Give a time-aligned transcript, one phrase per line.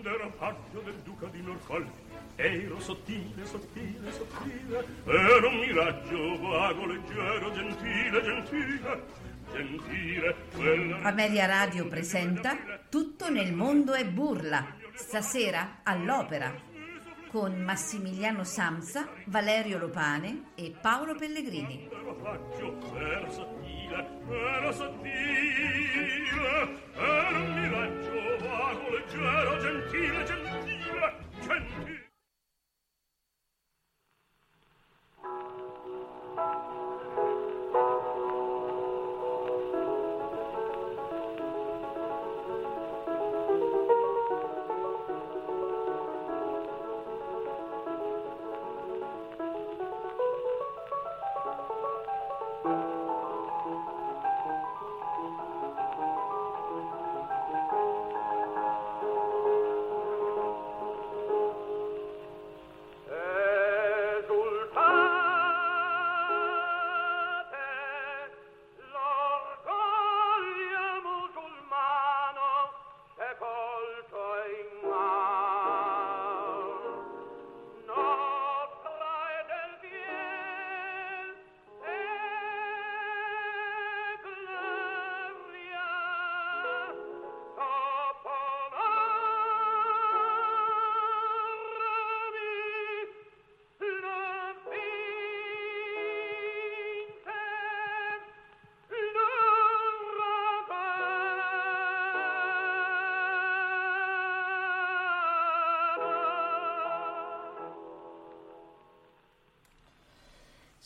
[0.00, 1.90] Quando faggio del duca di Norfolk
[2.36, 9.02] ero sottile, sottile, sottile, ero un miraggio vago, leggero, gentile, gentile,
[9.52, 10.36] gentile.
[10.54, 10.98] Quella...
[11.02, 12.56] Amelia Radio presenta
[12.88, 16.54] Tutto nel mondo è burla, stasera all'opera,
[17.28, 21.88] con Massimiliano Samsa, Valerio Lopane e Paolo Pellegrini.
[21.90, 25.10] Ero faggio, ero sottile, ero sottile,
[26.94, 28.27] ero un miraggio
[28.90, 31.12] leggero, gentile, gentile,
[31.46, 32.07] gentile.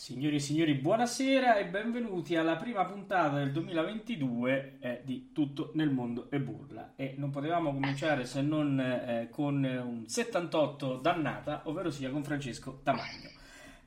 [0.03, 5.91] Signori e signori, buonasera e benvenuti alla prima puntata del 2022 eh, di Tutto nel
[5.91, 6.95] mondo e burla.
[6.97, 12.81] E non potevamo cominciare se non eh, con un 78 dannata, ovvero sia con Francesco
[12.83, 13.31] Tamagno.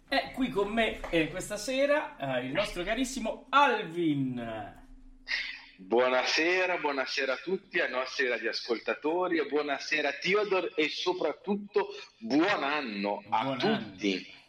[0.07, 4.73] È qui con me eh, questa sera eh, il nostro carissimo Alvin.
[5.75, 11.89] Buonasera, buonasera a tutti, ai nostri radioascoltatori, buonasera Theodore e soprattutto
[12.19, 13.95] buon anno a Buon anno.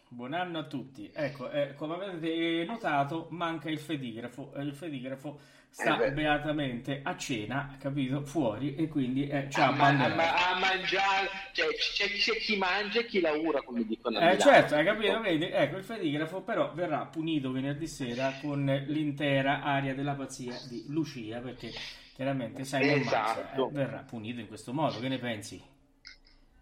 [0.08, 1.10] Buon anno a tutti.
[1.12, 4.52] Ecco, eh, come avete notato, manca il fedigrafo.
[4.54, 9.66] eh, Il fedigrafo sta Eh beatamente a cena, capito, fuori e quindi eh, ci ha
[9.66, 14.18] A, a ma- a mangiare, cioè, c'è, c'è chi mangia e chi lavora, come dicono
[14.18, 15.44] Eh, certo, hai capito, vedi?
[15.46, 21.40] Ecco, il fedigrafo però verrà punito venerdì sera con l'intera area della pazzia di Lucia,
[21.40, 21.70] perché
[22.14, 23.60] chiaramente Simon Esatto.
[23.60, 24.98] Marx, eh, verrà punito in questo modo.
[24.98, 25.62] Che ne pensi?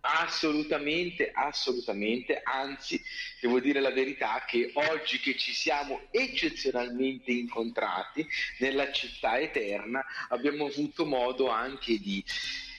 [0.07, 3.03] Assolutamente, assolutamente, anzi,
[3.41, 8.27] devo dire la verità che oggi che ci siamo eccezionalmente incontrati
[8.59, 12.23] nella città eterna, abbiamo avuto modo anche di,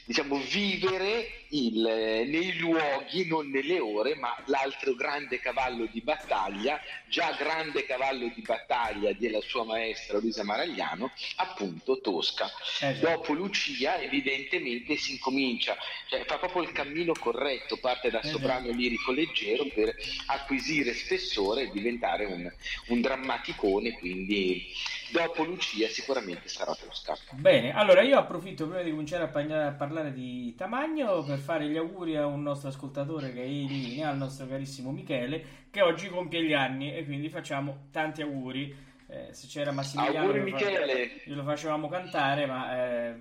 [0.05, 1.81] diciamo, vivere il,
[2.27, 6.79] nei luoghi, non nelle ore, ma l'altro grande cavallo di battaglia,
[7.15, 12.51] già grande cavallo di battaglia della sua maestra Luisa Maragliano, appunto Tosca.
[12.81, 12.95] Eh.
[12.95, 15.77] Dopo Lucia, evidentemente si incomincia,
[16.09, 21.61] cioè fa proprio il cammino corretto, parte da Eh, soprano lirico leggero per acquisire spessore
[21.61, 22.51] e diventare un,
[22.87, 23.93] un drammaticone.
[23.93, 24.65] Quindi,
[25.09, 27.17] dopo Lucia, sicuramente sarà Tosca.
[27.31, 31.65] Bene, allora io approfitto prima di cominciare a, pagna- a parlare di Tamagno per fare
[31.69, 35.81] gli auguri a un nostro ascoltatore che è in linea, al nostro carissimo Michele, che
[35.81, 38.73] oggi compie gli anni e quindi facciamo tanti auguri.
[39.07, 41.21] Eh, se c'era Massimiliano, Auguri, lo Michele.
[41.25, 43.15] glielo facevamo cantare, ma eh,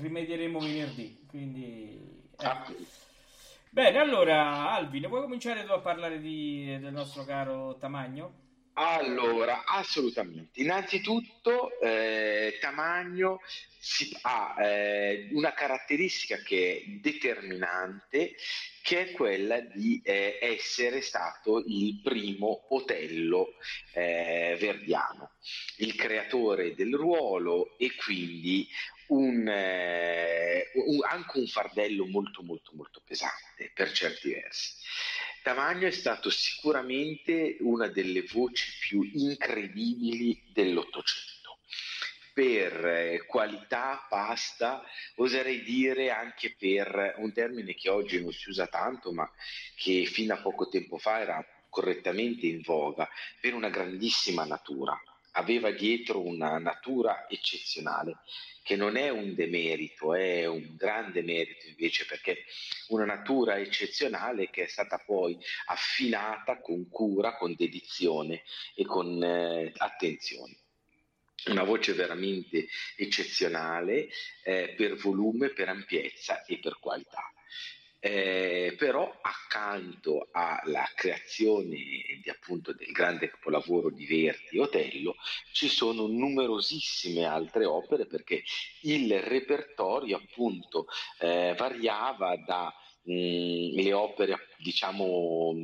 [0.00, 1.24] rimedieremo venerdì.
[1.28, 1.98] Quindi,
[2.36, 2.44] eh.
[2.44, 2.66] Ah,
[3.70, 8.42] Bene, allora Alvin, vuoi cominciare tu a parlare di- del nostro caro Tamagno?
[8.76, 10.60] Allora, assolutamente.
[10.60, 13.40] Innanzitutto, eh, Tamagno
[14.22, 18.34] ha eh, una caratteristica che è determinante,
[18.82, 23.54] che è quella di eh, essere stato il primo Otello
[23.92, 25.32] eh, verdiano,
[25.76, 28.68] il creatore del ruolo e quindi
[29.14, 34.74] un, eh, un- anche un fardello molto molto molto pesante per certi versi.
[35.42, 41.58] Tamagno è stato sicuramente una delle voci più incredibili dell'Ottocento.
[42.32, 44.82] Per eh, qualità, pasta,
[45.16, 49.30] oserei dire anche per un termine che oggi non si usa tanto, ma
[49.76, 53.08] che fino a poco tempo fa era correttamente in voga,
[53.40, 55.00] per una grandissima natura.
[55.36, 58.18] Aveva dietro una natura eccezionale,
[58.62, 62.44] che non è un demerito, è un grande merito invece, perché
[62.88, 65.36] una natura eccezionale che è stata poi
[65.66, 68.42] affinata con cura, con dedizione
[68.74, 70.56] e con eh, attenzione.
[71.46, 72.66] Una voce veramente
[72.96, 74.08] eccezionale
[74.44, 77.33] eh, per volume, per ampiezza e per qualità.
[78.06, 81.76] Eh, però accanto alla creazione
[82.22, 85.16] di, appunto, del grande capolavoro di Verdi, Otello,
[85.52, 88.42] ci sono numerosissime altre opere perché
[88.82, 90.84] il repertorio appunto
[91.18, 92.70] eh, variava da
[93.04, 95.54] mh, le opere diciamo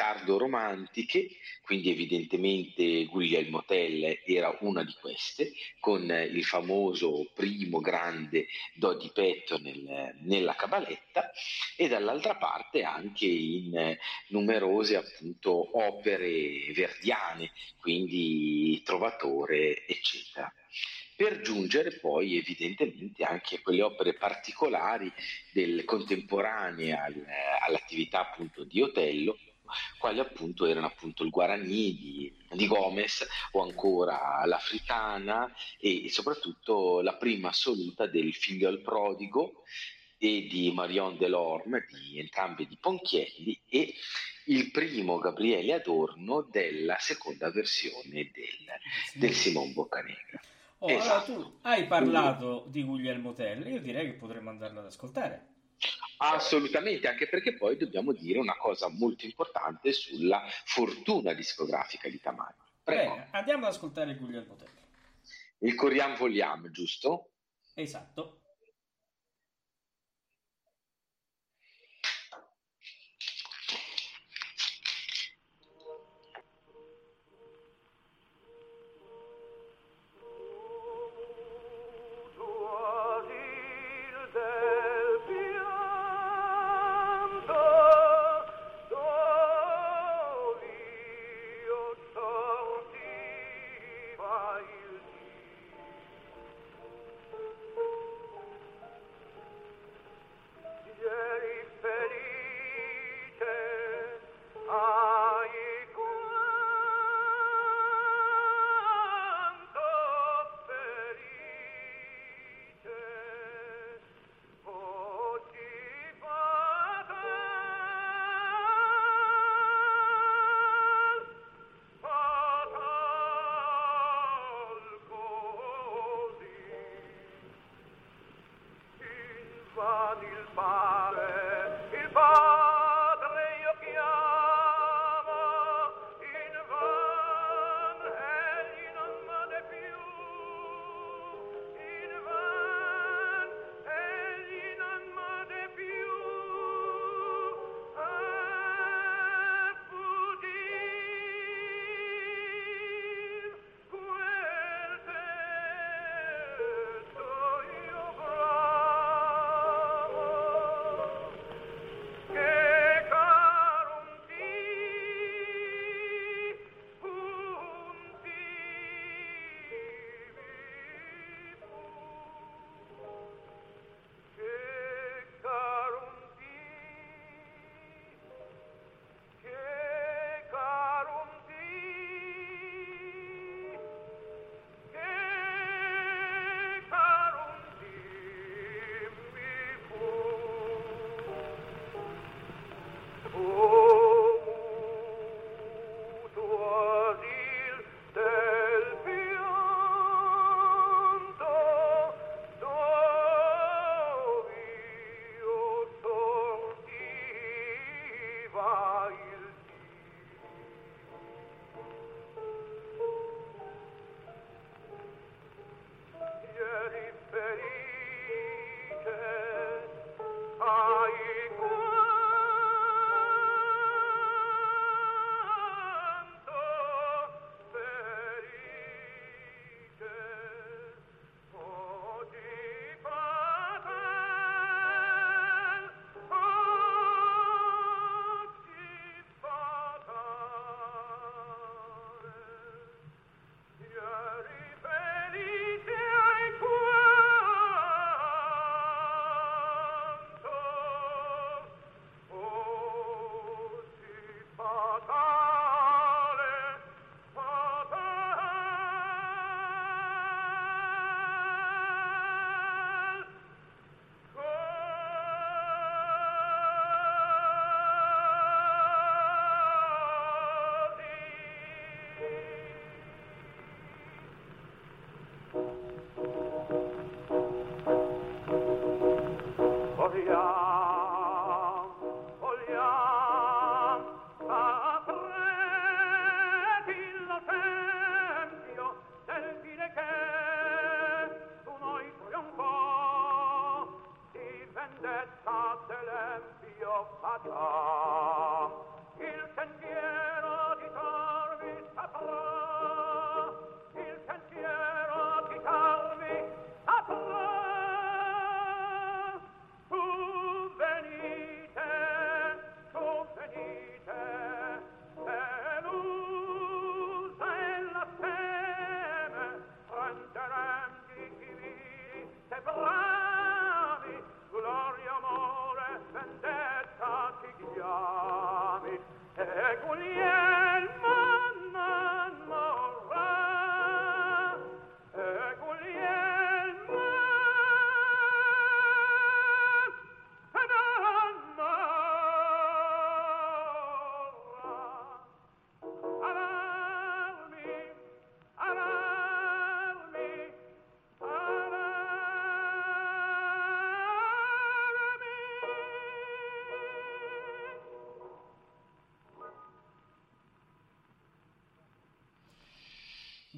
[0.00, 1.28] tardo romantiche,
[1.60, 9.10] quindi evidentemente Guglielmo Tell era una di queste, con il famoso primo grande Do di
[9.12, 11.30] petto nel, nella cabaletta
[11.76, 13.94] e dall'altra parte anche in
[14.28, 20.50] numerose appunto opere verdiane, quindi Trovatore, eccetera.
[21.14, 25.12] Per giungere poi evidentemente anche a quelle opere particolari
[25.52, 27.22] del contemporanee al,
[27.66, 29.36] all'attività appunto di Otello
[29.98, 37.00] quali appunto erano appunto il Guarani di, di Gomez o ancora l'Africana e, e soprattutto
[37.00, 39.62] la prima assoluta del Figlio al Prodigo
[40.22, 43.94] e di Marion Delorme, di entrambi di Ponchielli, e
[44.46, 48.66] il primo Gabriele Adorno della seconda versione del,
[49.14, 50.40] del Simon Boccanegra.
[50.78, 51.32] Oh, esatto.
[51.32, 55.46] allora tu hai parlato di Guglielmo Tell, io direi che potremmo andarlo ad ascoltare.
[56.18, 62.54] Assolutamente, anche perché poi dobbiamo dire una cosa molto importante sulla fortuna discografica di Tamari.
[62.82, 63.14] Prego.
[63.14, 64.68] Bene, andiamo ad ascoltare Guglielmo Tell.
[65.58, 67.30] Il Coriam Vogliam, giusto?
[67.74, 68.39] Esatto.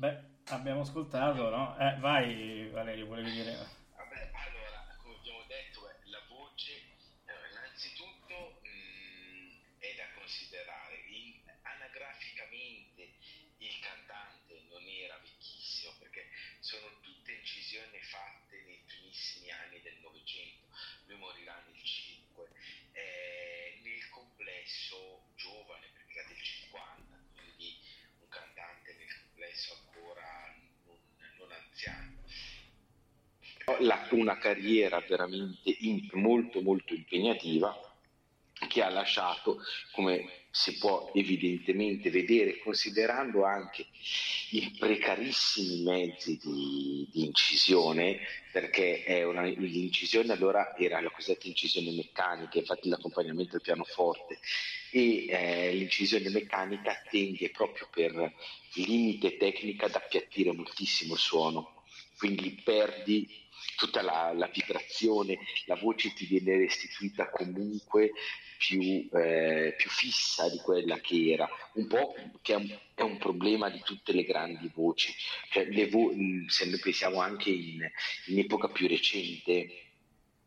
[0.02, 1.78] Beh, abbiamo ascoltato, no?
[1.78, 3.54] Eh, vai Valerio, volevi dire...
[3.94, 10.97] Vabbè, allora, come abbiamo detto, eh, la voce, eh, innanzitutto mh, mm, è da considerare.
[11.06, 13.14] In, anagraficamente
[13.59, 16.26] il cantante non era vecchissimo, perché
[16.59, 20.66] sono tutte incisioni fatte nei primissimi anni del Novecento.
[21.06, 22.49] Lui morirà nel 5.
[22.90, 27.78] Eh, nel complesso giovane, perché era del 50, quindi
[28.18, 29.82] un cantante nel complesso
[33.80, 37.74] la, una carriera veramente in, molto molto impegnativa
[38.68, 39.58] che ha lasciato,
[39.92, 43.87] come si può evidentemente vedere, considerando anche
[44.50, 48.18] i precarissimi mezzi di, di incisione,
[48.52, 54.40] perché una, l'incisione allora era la cosiddetta incisione meccanica, infatti l'accompagnamento al pianoforte,
[54.90, 58.35] e eh, l'incisione meccanica tende proprio per
[58.75, 61.82] limite tecnica ad appiattire moltissimo il suono,
[62.18, 63.41] quindi perdi
[63.76, 68.12] tutta la, la, vibrazione, la voce ti viene restituita comunque
[68.59, 73.19] più, eh, più, fissa di quella che era, un po' che è un, è un
[73.19, 75.12] problema di tutte le grandi voci,
[75.50, 76.12] cioè, vo-
[76.47, 77.90] se noi pensiamo anche in,
[78.26, 79.83] in epoca più recente,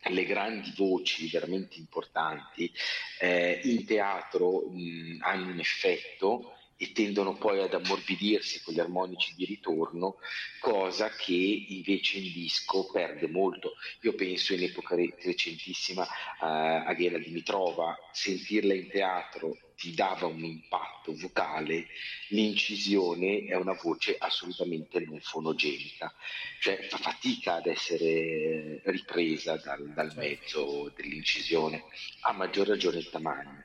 [0.07, 2.71] le grandi voci veramente importanti
[3.19, 9.33] eh, in teatro mh, hanno un effetto e tendono poi ad ammorbidirsi con gli armonici
[9.35, 10.17] di ritorno,
[10.59, 13.75] cosa che invece in disco perde molto.
[14.01, 20.43] Io penso in epoca recentissima uh, a Ghela Dimitrova, sentirla in teatro ti dava un
[20.43, 21.87] impatto vocale,
[22.29, 26.13] l'incisione è una voce assolutamente non fonogenica,
[26.61, 31.83] cioè fa fatica ad essere ripresa dal, dal mezzo dell'incisione,
[32.21, 33.63] a maggior ragione il tamanho.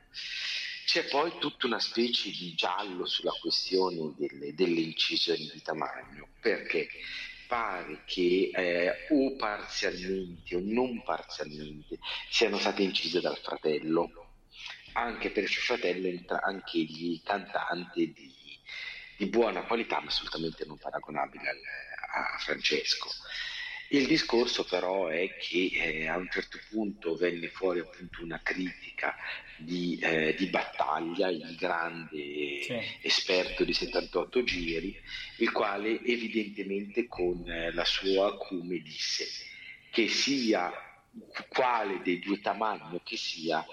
[0.85, 6.89] C'è poi tutta una specie di giallo sulla questione delle, delle incisioni di tamanho, perché
[7.47, 14.09] pare che eh, o parzialmente o non parzialmente siano state incise dal fratello,
[14.93, 16.07] anche per il suo fratello
[16.41, 18.33] anche egli cantante di,
[19.17, 21.57] di buona qualità ma assolutamente non paragonabile al,
[22.13, 23.09] a Francesco.
[23.93, 29.13] Il discorso però è che eh, a un certo punto venne fuori appunto una critica
[29.57, 32.79] di, eh, di Battaglia, il grande sì.
[33.01, 34.97] esperto di 78 giri,
[35.39, 39.25] il quale evidentemente con eh, la sua acume disse
[39.89, 40.71] che sia
[41.49, 43.65] quale dei due tamagno che sia,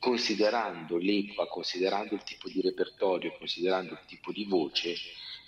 [0.00, 4.96] considerando l'epoca, considerando il tipo di repertorio, considerando il tipo di voce,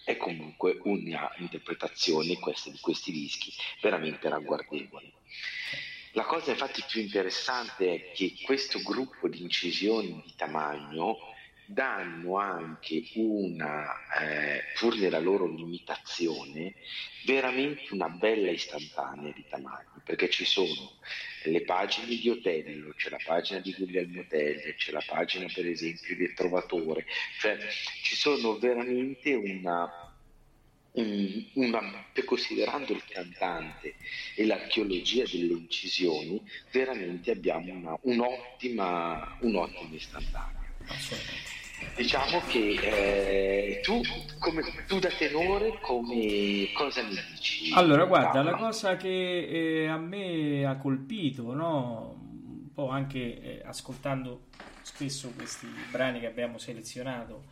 [0.04, 5.12] è comunque una interpretazione questa, di questi dischi veramente ragguardevole.
[6.12, 11.16] La cosa infatti più interessante è che questo gruppo di incisioni di Tamagno
[11.72, 16.74] danno anche una, eh, pur nella loro limitazione,
[17.24, 20.98] veramente una bella istantanea di Tamagno, perché ci sono
[21.44, 26.16] le pagine di Otello, c'è la pagina di Guglielmo Telle, c'è la pagina per esempio
[26.16, 27.06] del Trovatore,
[27.40, 27.58] cioè
[28.02, 29.90] ci sono veramente una
[30.94, 33.94] una, considerando il cantante
[34.34, 40.60] e l'archeologia delle incisioni, veramente abbiamo una, un'ottima, un'ottima istantanea.
[41.94, 44.00] Diciamo che eh, tu,
[44.38, 47.72] come, tu da tenore come, cosa mi dici?
[47.74, 52.16] Allora, guarda, la cosa che eh, a me ha colpito, no?
[52.18, 54.46] un po' anche eh, ascoltando
[54.82, 57.44] spesso questi brani che abbiamo selezionato,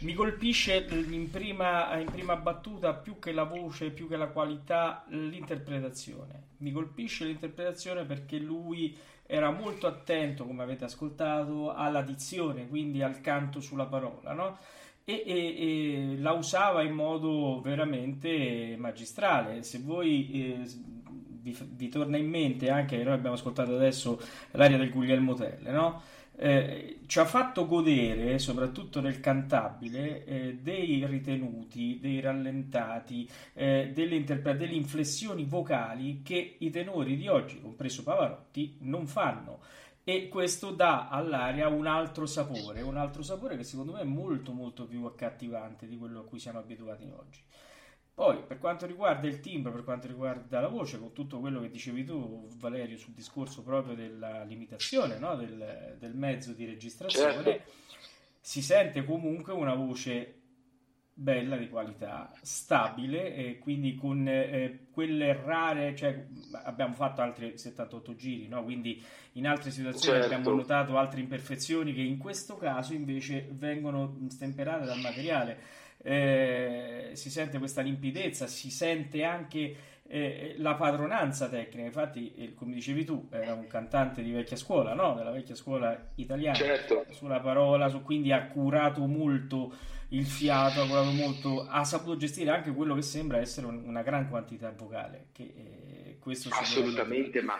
[0.00, 5.04] mi colpisce in prima, in prima, battuta più che la voce, più che la qualità,
[5.08, 6.46] l'interpretazione.
[6.58, 8.96] Mi colpisce l'interpretazione perché lui
[9.30, 14.58] era molto attento, come avete ascoltato, alla dizione, quindi al canto sulla parola, no?
[15.04, 19.62] E, e, e, la usava in modo veramente magistrale.
[19.62, 20.62] Se voi eh,
[21.42, 24.18] vi, vi, torna in mente anche, noi abbiamo ascoltato adesso
[24.52, 26.00] l'aria del Guglielmo Telle, no?
[26.40, 34.14] Eh, ci ha fatto godere, soprattutto nel cantabile, eh, dei ritenuti, dei rallentati, eh, delle,
[34.14, 39.60] interpre- delle inflessioni vocali che i tenori di oggi, compreso Pavarotti, non fanno
[40.04, 44.52] e questo dà all'aria un altro sapore, un altro sapore che secondo me è molto
[44.52, 47.42] molto più accattivante di quello a cui siamo abituati oggi.
[48.18, 51.70] Poi, per quanto riguarda il timbro, per quanto riguarda la voce, con tutto quello che
[51.70, 55.36] dicevi tu, Valerio, sul discorso proprio della limitazione no?
[55.36, 57.70] del, del, mezzo di registrazione, certo.
[58.40, 60.34] si sente comunque una voce
[61.14, 66.26] bella, di qualità, stabile, e quindi con eh, quelle rare, cioè
[66.64, 68.64] abbiamo fatto altri 78 giri, no?
[68.64, 69.00] quindi
[69.34, 70.34] in altre situazioni certo.
[70.34, 77.30] abbiamo notato altre imperfezioni che in questo caso invece vengono stemperate dal materiale eh, si
[77.30, 79.76] sente questa limpidezza, si sente anche
[80.08, 81.86] eh, la padronanza tecnica.
[81.86, 85.14] Infatti, eh, come dicevi tu, era un cantante di vecchia scuola, no?
[85.14, 87.06] della vecchia scuola italiana, certo.
[87.10, 89.72] sulla parola, su, quindi ha curato molto
[90.10, 94.02] il fiato, ha curato molto, ha saputo gestire anche quello che sembra essere un, una
[94.02, 95.26] gran quantità vocale.
[95.32, 97.58] Che, eh, questo Assolutamente, ma,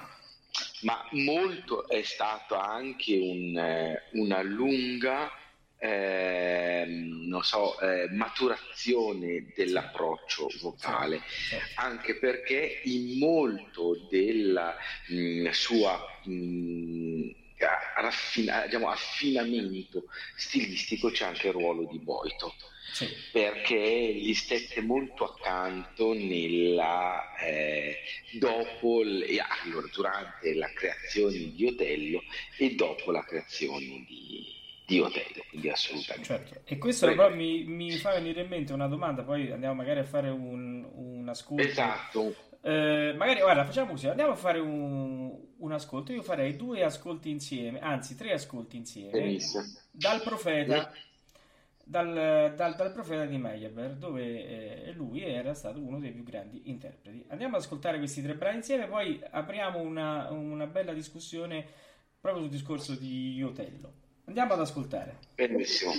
[0.83, 5.31] ma, molto è stato anche un, eh, una lunga
[5.79, 11.21] eh, non so, eh, maturazione dell'approccio vocale,
[11.77, 14.75] anche perché in molto del
[15.53, 17.31] sua mh,
[17.97, 20.05] raffina, diciamo, affinamento
[20.37, 22.55] stilistico c'è anche il ruolo di Boito.
[22.91, 23.07] Sì.
[23.31, 27.99] perché gli stette molto accanto nella, eh,
[28.33, 32.23] dopo, allora, durante la creazione di Otello
[32.57, 34.58] e dopo la creazione di,
[34.89, 36.25] di hotel, quindi assolutamente.
[36.25, 36.61] Certo.
[36.65, 40.05] E questo però mi, mi, fa venire in mente una domanda, poi andiamo magari a
[40.05, 41.63] fare un, un ascolto.
[41.63, 42.35] Esatto.
[42.63, 47.29] Eh, magari, guarda, facciamo così, andiamo a fare un, un, ascolto, io farei due ascolti
[47.29, 49.11] insieme, anzi tre ascolti insieme.
[49.11, 49.65] Benissimo.
[49.91, 50.91] Dal profeta.
[51.85, 56.63] Dal, dal, dal, profeta di Meyerbeer, dove eh, lui era stato uno dei più grandi
[56.71, 57.27] interpreti.
[57.29, 61.67] Andiamo ad ascoltare questi tre brani insieme, poi apriamo una, una bella discussione
[62.19, 64.07] proprio sul discorso di Otello.
[64.29, 65.17] Andiamo ad ascoltare.
[65.35, 65.93] Benissimo.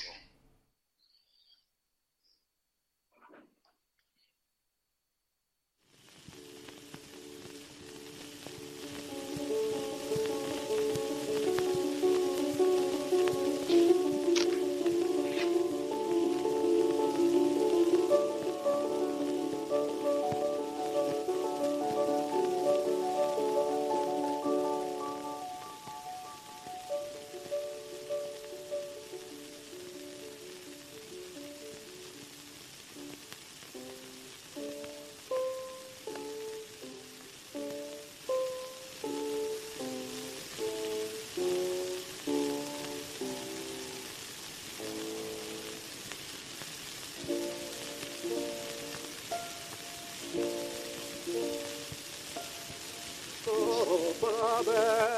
[54.19, 55.08] Father.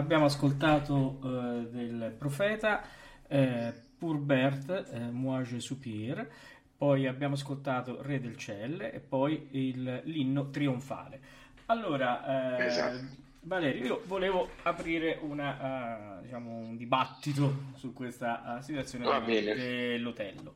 [0.00, 2.82] Abbiamo ascoltato uh, del profeta
[3.28, 6.28] eh, Pour Bert, eh, Moi je soupir,
[6.76, 11.20] poi abbiamo ascoltato Re del Ciel e poi il, l'inno trionfale.
[11.66, 13.28] Allora, eh, esatto.
[13.42, 20.54] Valerio, io volevo aprire una, uh, diciamo, un dibattito su questa uh, situazione del, dell'Otello.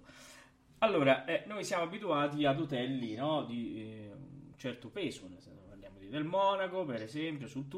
[0.78, 5.26] Allora, eh, noi siamo abituati ad hotelli no, di eh, un certo peso,
[5.68, 7.68] parliamo di Del Monaco, per esempio, su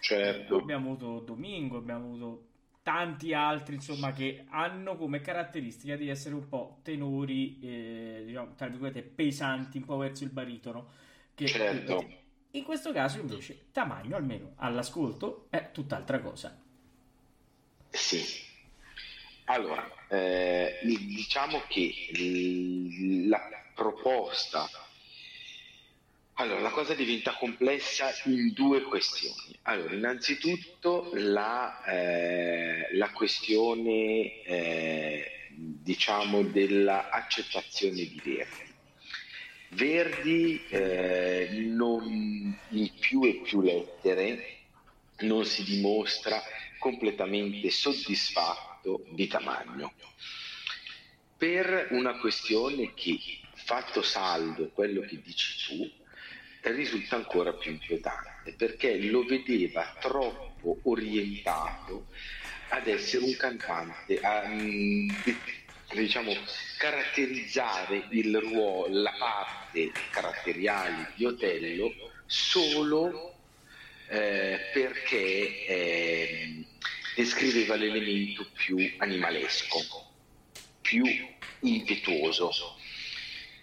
[0.00, 0.56] Certo.
[0.56, 2.46] Abbiamo avuto Domingo, abbiamo avuto
[2.82, 8.68] tanti altri, insomma, che hanno come caratteristica di essere un po' tenori, eh, diciamo, tra
[8.68, 10.88] virgolette, pesanti, un po' verso il baritono.
[11.34, 12.06] Che, certo.
[12.52, 16.58] In questo caso, invece, Tamagno, almeno all'ascolto, è tutt'altra cosa.
[17.90, 18.22] Sì.
[19.44, 21.92] Allora, eh, diciamo che
[23.26, 23.40] la
[23.74, 24.66] proposta
[26.40, 29.58] allora, la cosa diventa complessa in due questioni.
[29.62, 38.66] Allora, innanzitutto la, eh, la questione, eh, diciamo, dell'accettazione di Verdi.
[39.70, 44.58] Verdi eh, non, in più e più lettere
[45.18, 46.40] non si dimostra
[46.78, 49.92] completamente soddisfatto di Tamagno
[51.36, 53.18] per una questione che,
[53.54, 56.06] fatto saldo quello che dici tu,
[56.62, 62.06] risulta ancora più inquietante perché lo vedeva troppo orientato
[62.70, 65.08] ad essere un cantante, a mm,
[65.94, 66.34] diciamo,
[66.76, 71.92] caratterizzare il ruolo, la parte caratteriale di Otello
[72.26, 73.36] solo
[74.08, 76.64] eh, perché eh,
[77.14, 79.78] descriveva l'elemento più animalesco,
[80.80, 81.04] più
[81.60, 82.76] impetuoso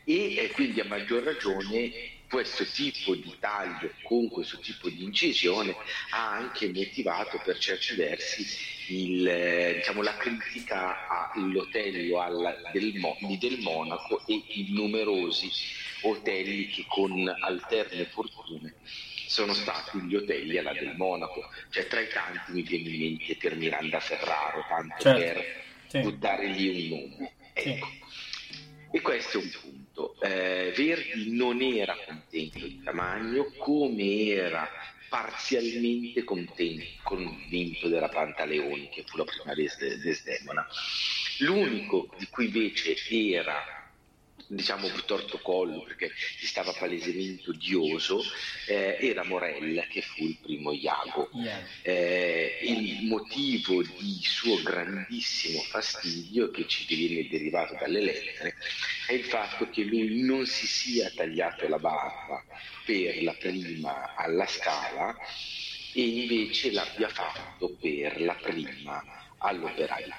[0.04, 5.76] e eh, quindi a maggior ragione questo tipo di taglio con questo tipo di incisione
[6.12, 8.46] ha anche motivato per certi versi
[8.88, 15.50] il, diciamo, la critica all'hotello alla, del, di Del Monaco e i numerosi
[16.02, 18.76] hotelli che con alterne fortune
[19.28, 23.36] sono stati gli hotelli alla Del Monaco, cioè tra i tanti mi viene in mente
[23.36, 25.20] per Miranda Ferraro, tanto certo.
[25.20, 26.00] per sì.
[26.02, 27.34] buttare lì un nome.
[27.54, 27.88] Ecco.
[27.88, 28.04] Sì.
[28.92, 29.85] E questo è un punto.
[30.22, 34.70] Eh, Verdi non era contento di Tamagno come era
[35.10, 40.68] parzialmente contento, convinto della Pantaleoni, che fu la prima Desdemona.
[41.40, 43.75] L'unico di cui invece era
[44.48, 48.22] diciamo torto collo perché gli stava palesemente odioso
[48.68, 51.30] eh, era Morella che fu il primo Iago.
[51.82, 58.56] Eh, il motivo di suo grandissimo fastidio che ci viene derivato dalle lettere
[59.08, 62.44] è il fatto che lui non si sia tagliato la barba
[62.86, 65.16] per la prima alla scala
[65.94, 69.04] e invece l'abbia fatto per la prima
[69.38, 70.14] all'operaio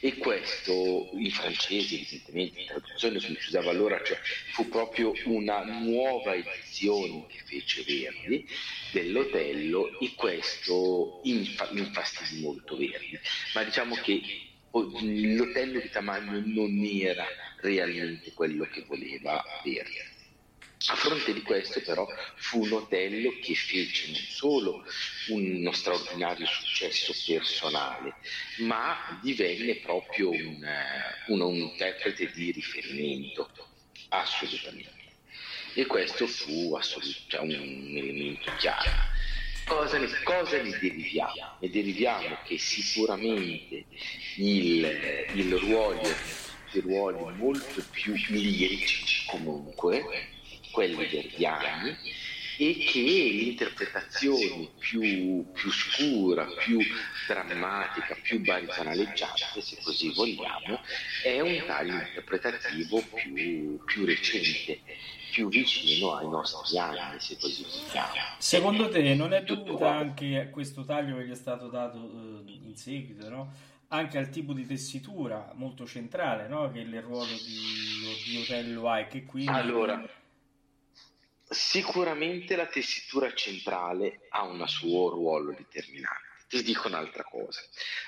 [0.00, 4.18] e questo in francese evidentemente in traduzione si usava allora cioè,
[4.52, 8.46] fu proprio una nuova edizione che fece Verdi
[8.92, 13.18] dell'Otello e questo infa- infastidì molto Verdi.
[13.54, 14.22] Ma diciamo che
[14.72, 17.26] l'Otello di Tamagno non era
[17.60, 20.09] realmente quello che voleva Verdi
[20.86, 24.84] a fronte di questo però fu un Otello che fece non solo
[25.28, 28.14] uno straordinario successo personale,
[28.58, 30.66] ma divenne proprio un,
[31.26, 33.50] un, un interprete di riferimento,
[34.08, 34.98] assolutamente.
[35.74, 38.90] E questo fu assolut- cioè un elemento chiaro.
[39.66, 41.58] Cosa ne, cosa ne, deriviamo?
[41.60, 43.84] Ne deriviamo che sicuramente
[44.36, 46.02] il, il ruolo,
[46.72, 50.38] ruoli molto più lirici comunque,
[50.70, 51.96] quelli verdiani,
[52.58, 56.78] e che l'interpretazione più, più scura, più
[57.26, 60.80] drammatica, più baritonalleggiante, se così vogliamo,
[61.24, 64.80] è un taglio interpretativo più, più recente
[65.30, 68.12] più vicino ai nostri anni, se così vogliamo.
[68.38, 72.58] Secondo te non è dovuta anche a questo taglio che gli è stato dato eh,
[72.64, 73.52] in seguito, no?
[73.88, 76.70] anche al tipo di tessitura molto centrale no?
[76.70, 79.50] che il ruolo di, di Otello ha e che quindi...
[79.50, 80.04] Allora,
[81.52, 86.28] Sicuramente la tessitura centrale ha un suo ruolo determinante.
[86.46, 87.60] Ti dico un'altra cosa,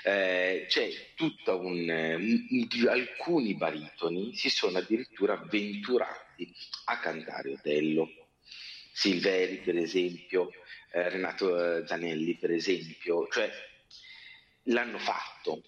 [0.05, 8.29] eh, c'è tutta un, un, alcuni baritoni si sono addirittura avventurati a cantare Otello.
[8.93, 10.51] Silveri per esempio,
[10.93, 13.51] eh, Renato eh, Zanelli per esempio, cioè
[14.67, 15.63] l'hanno fatto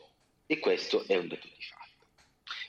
[0.47, 2.07] e questo è un dato di fatto.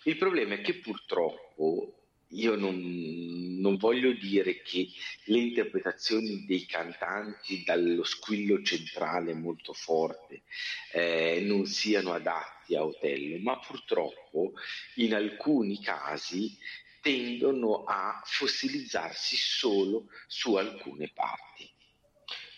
[0.06, 4.88] Il problema è che purtroppo io non, non, voglio dire che
[5.26, 10.44] le interpretazioni dei cantanti dallo squillo centrale molto forte
[10.92, 14.54] eh, non siano adatti a Otello, ma purtroppo
[14.96, 16.58] in alcuni casi
[17.02, 21.72] tendono a fossilizzarsi solo su alcune parti.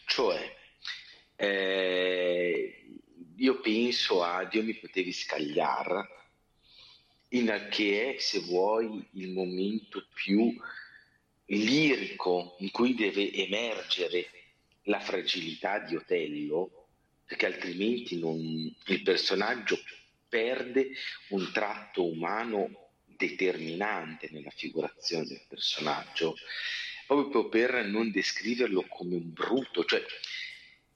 [0.05, 0.55] Cioè,
[1.35, 2.85] eh,
[3.35, 6.07] io penso a Dio mi potevi scagliare,
[7.29, 10.55] in che è, se vuoi, il momento più
[11.45, 14.29] lirico in cui deve emergere
[14.83, 16.87] la fragilità di Otello,
[17.25, 19.77] perché altrimenti non, il personaggio
[20.29, 20.91] perde
[21.29, 26.35] un tratto umano determinante nella figurazione del personaggio,
[27.05, 30.03] proprio per non descriverlo come un brutto, cioè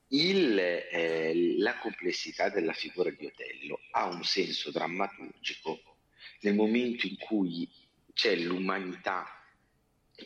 [0.09, 5.90] il, eh, la complessità della figura di Otello ha un senso drammaturgico
[6.41, 7.69] nel momento in cui
[8.13, 9.25] c'è l'umanità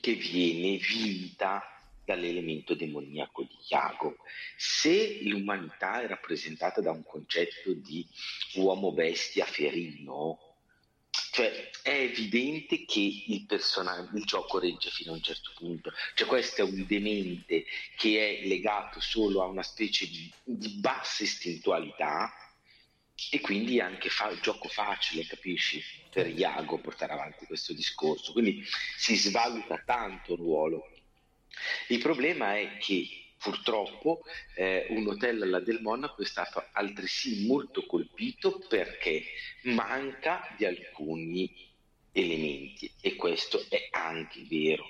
[0.01, 1.63] che viene vinta
[2.03, 4.17] dall'elemento demoniaco di Iago.
[4.57, 8.05] Se l'umanità è rappresentata da un concetto di
[8.55, 10.39] uomo-bestia ferino,
[11.31, 16.61] cioè è evidente che il, il gioco regge fino a un certo punto, cioè questo
[16.61, 17.65] è un demente
[17.97, 22.31] che è legato solo a una specie di, di bassa istintualità
[23.31, 25.81] e quindi anche fa, gioco facile, capisci?
[26.09, 28.63] Per Iago portare avanti questo discorso, quindi
[28.97, 30.89] si svaluta tanto il ruolo.
[31.87, 34.23] Il problema è che purtroppo
[34.55, 39.23] eh, un hotel alla Del Monaco è stato altresì molto colpito perché
[39.63, 41.53] manca di alcuni
[42.11, 44.85] elementi e questo è anche vero.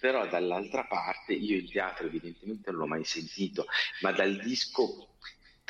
[0.00, 3.66] Però dall'altra parte io il teatro evidentemente non l'ho mai sentito,
[4.00, 5.16] ma dal disco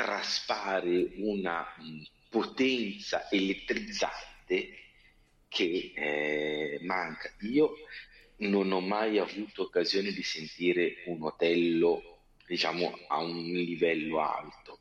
[0.02, 4.78] traspare una mh, potenza elettrizzante
[5.48, 7.32] che eh, manca.
[7.42, 7.74] Io
[8.38, 14.80] non ho mai avuto occasione di sentire un Otello, diciamo, a un livello alto,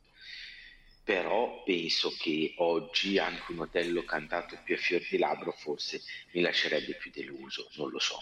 [1.04, 6.02] però penso che oggi anche un Otello cantato più a fior di labbro forse
[6.34, 8.18] mi lascerebbe più deluso, non lo so.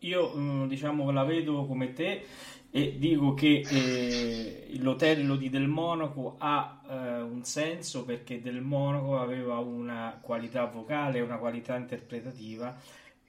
[0.00, 2.24] Io mm, diciamo la vedo come te
[2.70, 9.18] e dico che eh, l'Otello di Del Monaco ha eh, un senso perché Del Monaco
[9.18, 12.76] aveva una qualità vocale, una qualità interpretativa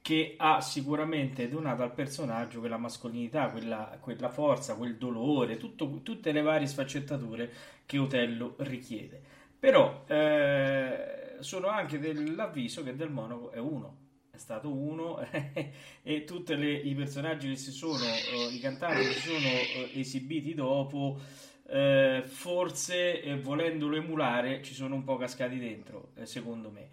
[0.02, 6.32] che ha sicuramente donato al personaggio quella mascolinità, quella, quella forza, quel dolore, tutto, tutte
[6.32, 7.52] le varie sfaccettature
[7.86, 9.21] che Otello richiede.
[9.60, 14.08] Però eh, sono anche dell'avviso che Del Monaco è uno,
[14.39, 15.19] stato uno
[16.02, 20.56] e tutti i personaggi che si sono, uh, i cantanti che si sono uh, esibiti
[20.56, 21.19] dopo,
[21.63, 26.87] uh, forse eh, volendolo emulare ci sono un po' cascati dentro, secondo me.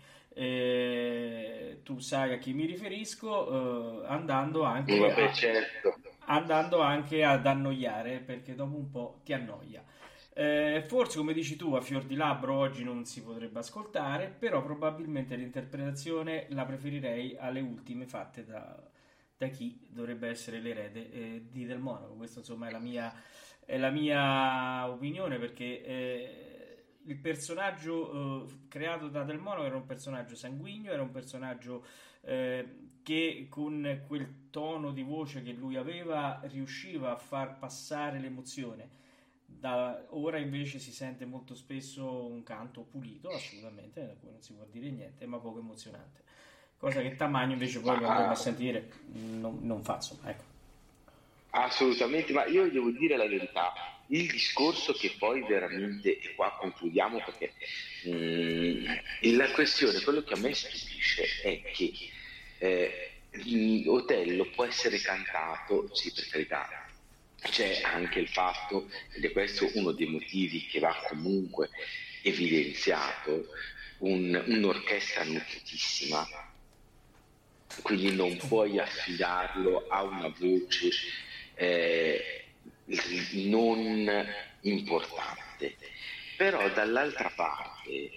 [1.82, 5.94] tu sai a chi mi riferisco, andando anche, Vabbè, a, certo.
[6.26, 9.82] andando anche ad annoiare perché dopo un po' ti annoia.
[10.39, 14.62] Eh, forse, come dici tu, a fior di labbro oggi non si potrebbe ascoltare, però
[14.62, 18.78] probabilmente l'interpretazione la preferirei alle ultime fatte da,
[19.34, 22.16] da chi dovrebbe essere l'erede eh, di Del Monaco.
[22.16, 23.14] Questa, insomma, è la mia,
[23.64, 29.87] è la mia opinione perché eh, il personaggio eh, creato da Del Monaco era un
[29.87, 31.82] personaggio sanguigno, era un personaggio
[32.20, 39.05] eh, che con quel tono di voce che lui aveva riusciva a far passare l'emozione
[39.59, 44.52] da ora invece si sente molto spesso un canto pulito, assolutamente, da cui non si
[44.52, 46.22] può dire niente, ma poco emozionante.
[46.78, 50.44] Cosa che Tamagno invece poi quando andremo a sentire non, non fa, insomma, ecco.
[51.50, 53.72] Assolutamente, ma io devo dire la verità,
[54.09, 57.54] il discorso che poi veramente, e qua concludiamo perché
[58.04, 61.92] mh, mm, la questione, quello che a me stupisce è che
[62.59, 63.11] eh,
[63.86, 66.86] Otello può essere cantato, sì per carità,
[67.49, 71.70] c'è anche il fatto, ed è questo uno dei motivi che va comunque
[72.22, 73.47] evidenziato,
[73.99, 76.26] un, un'orchestra nutritissima,
[77.82, 80.90] quindi non puoi affidarlo a una voce
[81.55, 82.44] eh,
[83.32, 84.26] non
[84.62, 85.76] importante.
[86.36, 88.11] Però dall'altra parte,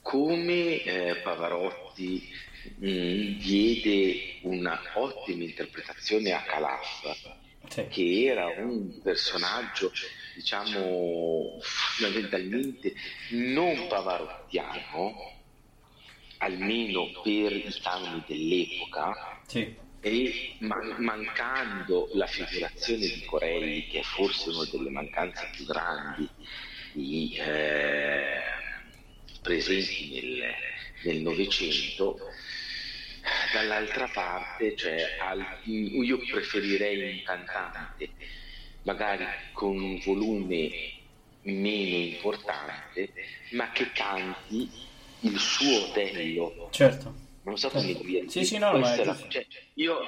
[0.00, 2.28] come eh, Pavarotti
[2.76, 7.36] mh, mm, diede una ottima interpretazione a Calaf,
[7.68, 7.86] sì.
[7.88, 9.92] che era un personaggio,
[10.34, 12.94] diciamo, fondamentalmente
[13.30, 15.32] non pavarottiano,
[16.38, 19.74] almeno per i canoni dell'epoca, sì.
[20.00, 26.28] e man- mancando la figurazione di Corelli, che è forse una delle mancanze più grandi
[26.92, 28.40] di, eh,
[29.42, 30.42] presenti
[31.04, 32.18] nel Novecento,
[33.52, 38.10] dall'altra parte, cioè, al, io preferirei un cantante
[38.82, 40.70] magari con un volume
[41.42, 43.12] meno importante,
[43.50, 44.70] ma che canti
[45.20, 46.68] il suo Otello.
[46.72, 47.26] Certo.
[47.42, 48.02] Non so come certo.
[48.04, 48.28] dire.
[48.28, 50.00] Sì, sì, no, ma la, cioè, io,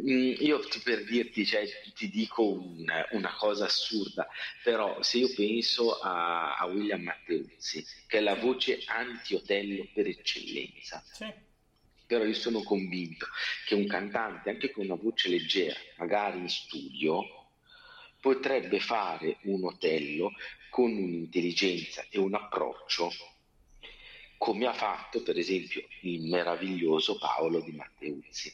[0.00, 4.26] mm, io per dirti, cioè, ti dico un, una cosa assurda,
[4.62, 11.02] però se io penso a, a William Matteuzzi, che è la voce anti-Otello per eccellenza,
[11.12, 11.26] sì.
[12.06, 13.26] Però io sono convinto
[13.66, 17.22] che un cantante, anche con una voce leggera, magari in studio,
[18.20, 20.32] potrebbe fare un Otello
[20.70, 23.12] con un'intelligenza e un approccio
[24.38, 28.52] come ha fatto per esempio il meraviglioso Paolo di Matteuzzi,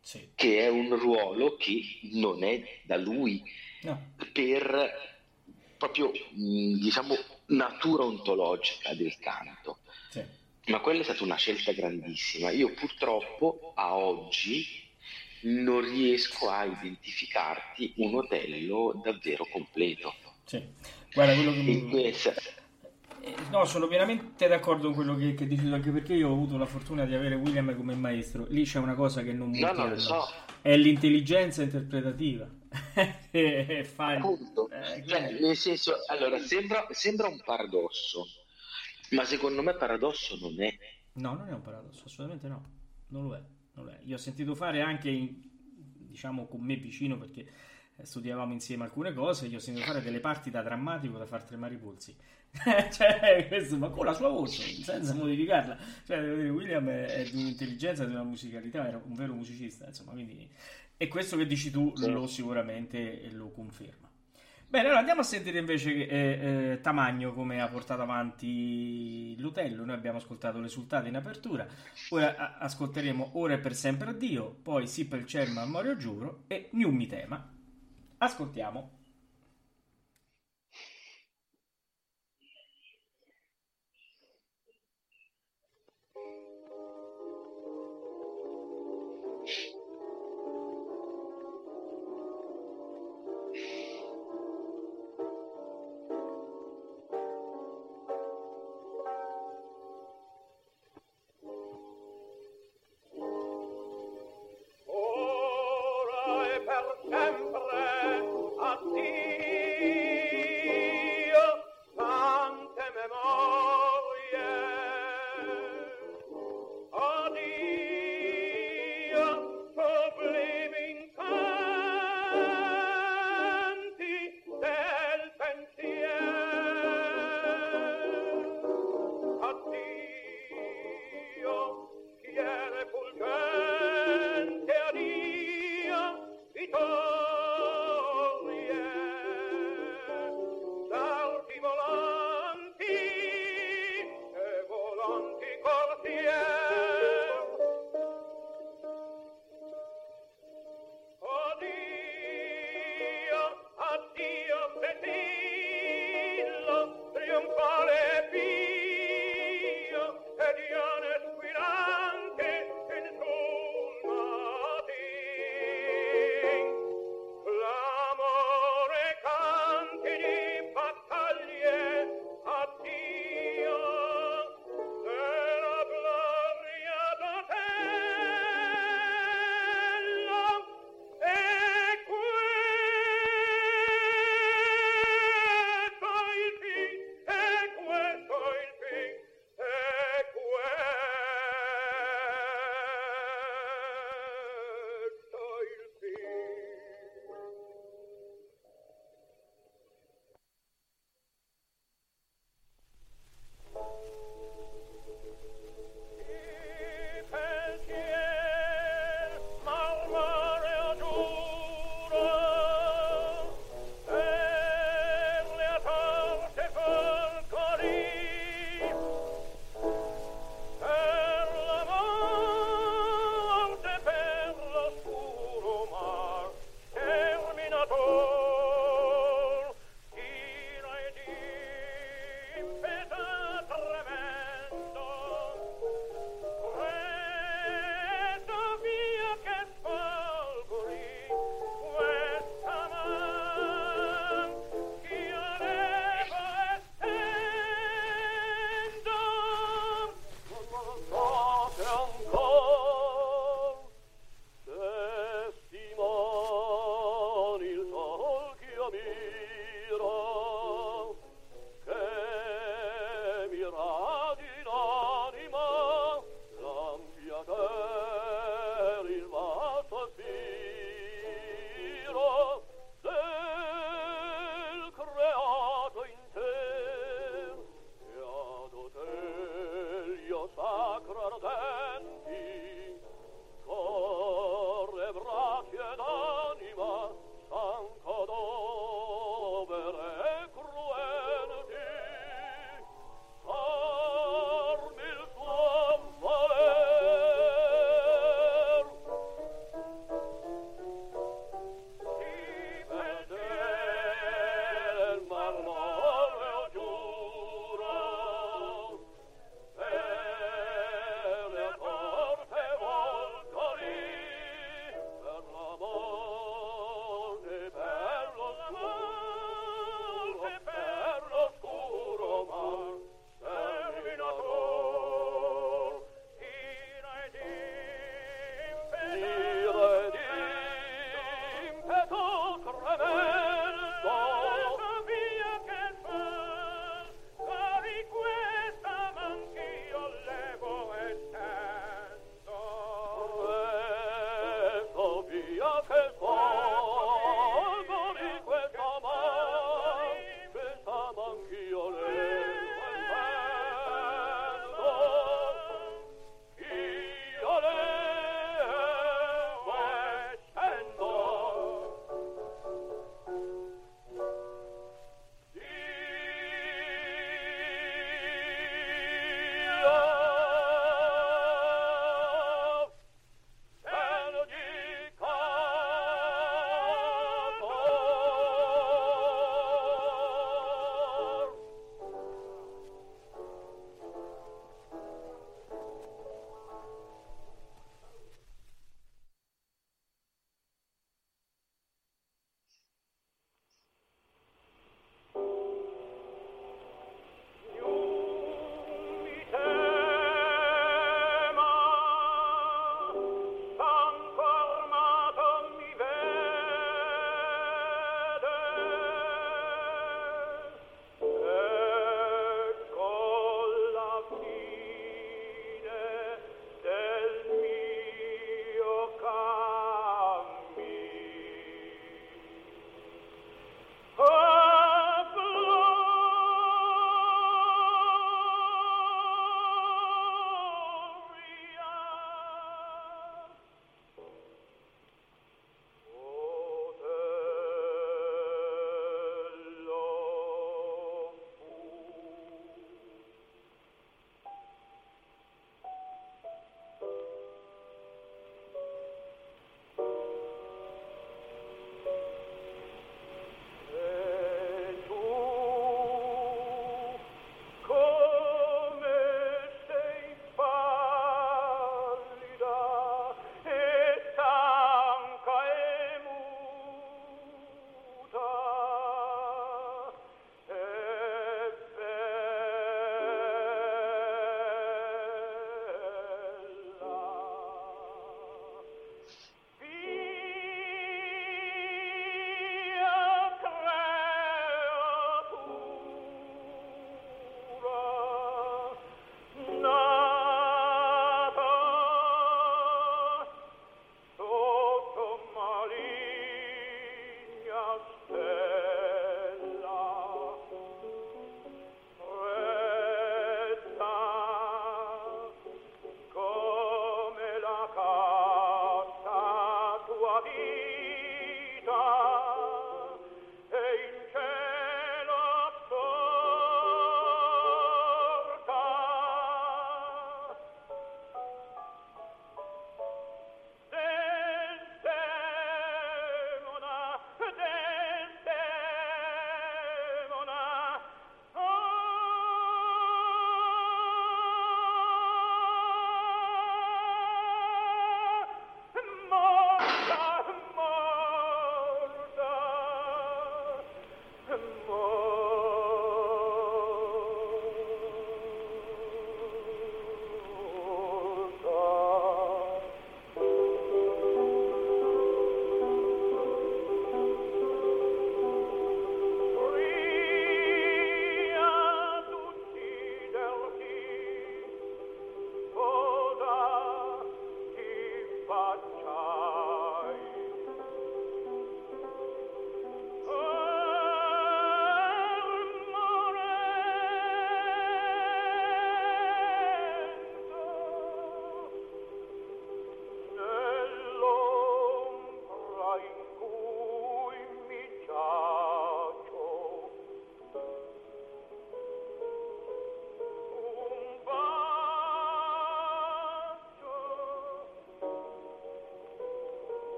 [0.00, 0.28] sì.
[0.34, 1.82] che è un ruolo che
[2.12, 3.42] non è da lui
[3.82, 4.14] no.
[4.32, 5.16] per
[5.76, 7.16] proprio diciamo
[7.46, 9.78] natura ontologica del canto.
[10.68, 12.50] Ma quella è stata una scelta grandissima.
[12.50, 14.86] Io purtroppo a oggi
[15.40, 20.14] non riesco a identificarti un Otello davvero completo.
[20.44, 20.62] Sì.
[21.12, 21.88] Guarda, quello che mi...
[21.88, 22.34] Questa...
[23.20, 26.32] Eh, no, sono pienamente d'accordo con quello che, che dici tu, anche perché io ho
[26.32, 28.46] avuto la fortuna di avere William come maestro.
[28.48, 30.26] Lì c'è una cosa che non mi no, no, so.
[30.60, 32.48] È l'intelligenza interpretativa.
[33.30, 34.70] e fa Appunto.
[34.70, 38.26] Eh, cioè, nel senso, allora, sembra, sembra un paradosso,
[39.10, 40.76] ma secondo me paradosso non è.
[41.14, 42.76] No, non è un paradosso, assolutamente no.
[43.08, 43.42] Non lo è.
[44.04, 45.40] Io ho sentito fare anche, in,
[46.08, 47.46] diciamo, con me vicino perché
[47.96, 51.44] eh, studiavamo insieme alcune cose, io ho sentito fare delle parti da drammatico da far
[51.44, 52.16] tremare i polsi.
[52.90, 55.78] cioè, questo, ma con la sua voce, senza modificarla.
[56.04, 59.86] Cioè, devo dire, William è, è di un'intelligenza, di una musicalità, era un vero musicista,
[59.86, 60.48] insomma, quindi...
[61.00, 64.07] E questo che dici tu lo sicuramente lo conferma.
[64.70, 69.82] Bene, allora andiamo a sentire invece eh, eh, Tamagno come ha portato avanti l'Utello.
[69.84, 71.66] Noi abbiamo ascoltato l'esultato in apertura,
[72.10, 76.68] ora a- ascolteremo Ora e per sempre addio, poi Sì per Cerma Morio Giuro e
[76.72, 77.50] New Mi Tema.
[78.18, 78.97] Ascoltiamo.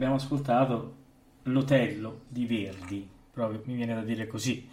[0.00, 0.94] Abbiamo ascoltato
[1.42, 4.66] l'Otello di Verdi, proprio mi viene da dire così.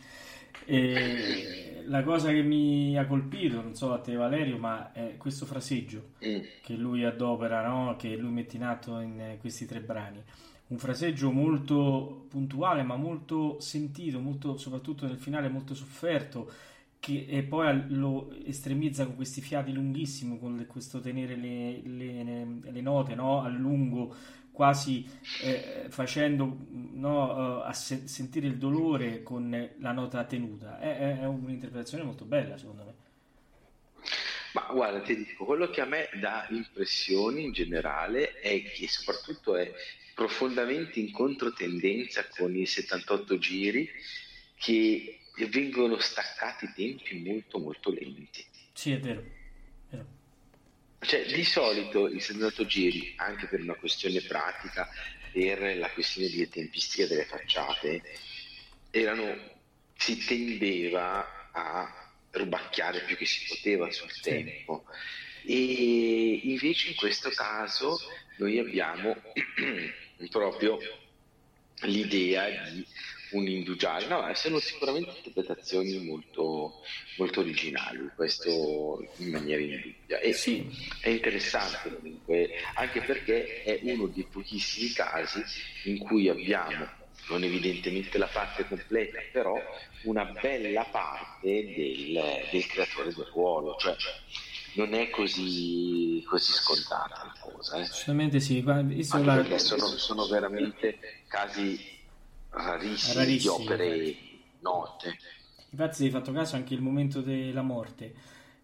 [0.64, 5.46] E la cosa che mi ha colpito, non so a te Valerio, ma è questo
[5.46, 6.40] fraseggio mm.
[6.64, 7.98] che lui adopera, no?
[7.98, 10.24] che lui mette in atto in questi tre brani.
[10.68, 16.50] Un fraseggio molto puntuale, ma molto sentito, molto, soprattutto nel finale molto sofferto,
[17.00, 22.82] che e poi lo estremizza con questi fiati lunghissimi, con questo tenere le, le, le
[22.82, 23.42] note no?
[23.42, 24.16] a lungo
[24.58, 25.08] quasi
[25.44, 30.80] eh, facendo no, uh, a se- sentire il dolore con la nota tenuta.
[30.80, 32.94] È, è, un'interpretazione molto bella, secondo me.
[34.54, 39.56] Ma guarda, ti dico, quello che a me dà impressioni in generale è che soprattutto
[39.56, 39.72] è
[40.16, 43.88] profondamente in controtendenza con i 78 giri
[44.56, 45.20] che
[45.52, 48.44] vengono staccati tempi molto molto lenti.
[48.74, 49.37] Sì, è vero.
[51.00, 54.90] Cioè, di solito il 78 giri, anche per una questione pratica,
[55.32, 58.02] per la questione delle tempistiche delle facciate,
[58.90, 59.36] erano,
[59.96, 64.86] si tendeva a rubacchiare più che si poteva sul tempo.
[65.46, 68.00] E invece in questo caso
[68.38, 69.16] noi abbiamo
[70.30, 70.80] proprio
[71.82, 72.86] l'idea di
[73.32, 74.08] un indugiale.
[74.08, 76.82] No, sono sicuramente interpretazioni molto,
[77.18, 80.20] molto originali, questo in maniera indubbia.
[80.20, 80.68] E sì.
[81.02, 85.44] è interessante comunque, anche perché è uno dei pochissimi casi
[85.84, 86.88] in cui abbiamo,
[87.30, 89.60] non evidentemente la parte completa, però
[90.04, 93.96] una bella parte del, del creatore del ruolo, cioè
[94.78, 97.78] non è così, così scontata la cosa.
[97.78, 97.82] Eh.
[97.82, 101.97] Assolutamente sì, Guarda, sono, sono veramente casi
[103.36, 104.16] di opere
[104.60, 105.18] note.
[105.70, 108.14] Infatti, se hai fatto caso anche il momento della morte,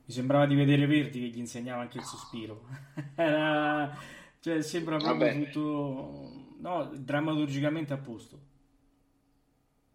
[0.06, 2.66] mi sembrava di vedere Verdi che gli insegnava anche il sospiro.
[3.16, 3.96] Era,
[4.40, 5.32] cioè, sembra proprio Vabbè.
[5.32, 8.52] tutto no, drammaturgicamente a posto.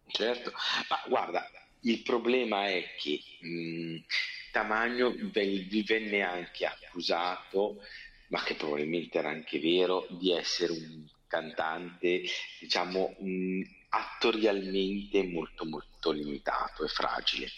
[0.07, 0.51] Certo,
[0.89, 1.47] ma guarda,
[1.81, 3.97] il problema è che mh,
[4.51, 7.77] Tamagno vi venne anche accusato,
[8.29, 12.23] ma che probabilmente era anche vero, di essere un cantante,
[12.59, 17.49] diciamo, mh, attorialmente molto molto limitato e fragile.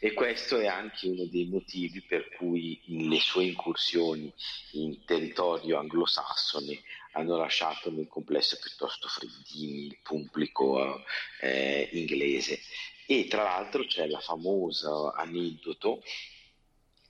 [0.00, 4.30] E questo è anche uno dei motivi per cui le sue incursioni
[4.72, 11.02] in territorio anglosassone hanno lasciato nel complesso piuttosto freddini il pubblico
[11.40, 12.60] eh, inglese.
[13.06, 16.02] E tra l'altro c'è la famosa aneddoto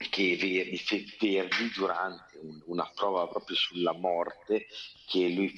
[0.09, 4.67] che Verdi, Verdi durante un, una prova proprio sulla morte
[5.07, 5.53] che lui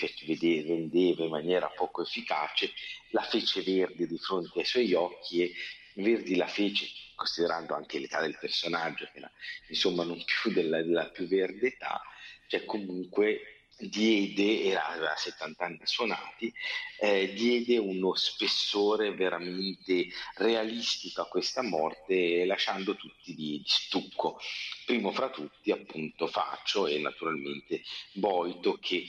[0.62, 2.72] vendeva in maniera poco efficace,
[3.10, 5.52] la fece Verdi di fronte ai suoi occhi e
[5.94, 6.86] Verdi la fece
[7.16, 9.32] considerando anche l'età del personaggio, che era
[9.68, 12.00] insomma non più della, della più verde età,
[12.46, 16.52] cioè comunque diede, era, aveva 70 anni suonati,
[17.00, 24.40] eh, diede uno spessore veramente realistico a questa morte, lasciando tutti di, di stucco.
[24.84, 29.06] Primo fra tutti, appunto, Faccio e naturalmente Boito, che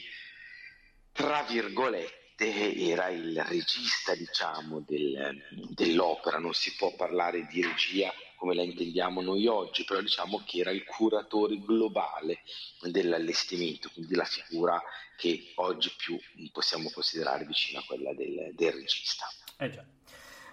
[1.12, 8.54] tra virgolette era il regista, diciamo, del, dell'opera, non si può parlare di regia come
[8.54, 12.38] la intendiamo noi oggi, però diciamo che era il curatore globale
[12.80, 14.80] dell'allestimento, quindi la figura
[15.16, 16.16] che oggi più
[16.52, 19.26] possiamo considerare vicina a quella del, del regista.
[19.58, 19.84] Eh già.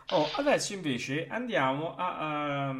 [0.09, 2.75] Oh, adesso invece andiamo a, a,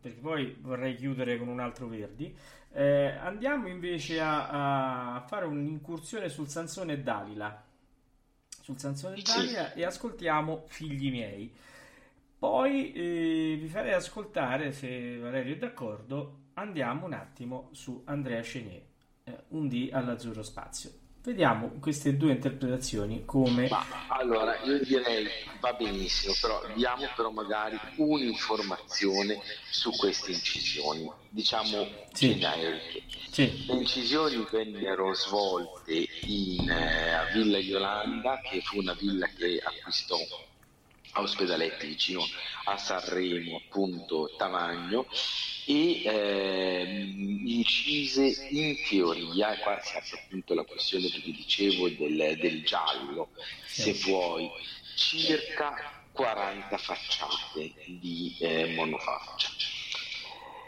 [0.00, 2.34] perché poi vorrei chiudere con un altro Verdi.
[2.74, 7.62] Eh, andiamo invece a, a, fare un'incursione sul Sansone Dalila.
[8.62, 9.80] Sul Sansone Dalila sì.
[9.80, 11.54] e ascoltiamo Figli miei.
[12.42, 18.82] Poi eh, vi farei ascoltare, se Valerio è d'accordo, andiamo un attimo su Andrea Chenier,
[19.22, 20.90] eh, un D all'azzurro spazio.
[21.22, 23.68] Vediamo queste due interpretazioni come...
[23.68, 25.28] Ma, allora, io direi
[25.60, 29.40] va benissimo, però diamo però magari un'informazione
[29.70, 32.36] su queste incisioni, diciamo sì.
[32.40, 33.02] generiche.
[33.30, 33.66] Sì.
[33.66, 40.16] Le incisioni vennero svolte in, eh, a Villa Yolanda, che fu una villa che acquistò
[41.12, 42.22] a Ospedaletti vicino
[42.64, 45.06] a Sanremo appunto Tamagno
[45.66, 47.12] e eh,
[47.44, 52.64] incise in teoria, e qua si apre appunto la questione che vi dicevo del, del
[52.64, 53.30] giallo,
[53.66, 54.50] se vuoi,
[54.96, 59.48] circa 40 facciate di eh, monofaccia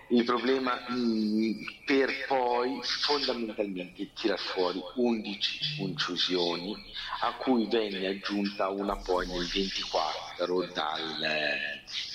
[0.08, 1.52] il problema mm,
[1.84, 6.76] per poi fondamentalmente tirar fuori 11 incisioni
[7.20, 11.26] a cui venne aggiunta una poi nel 24 dal,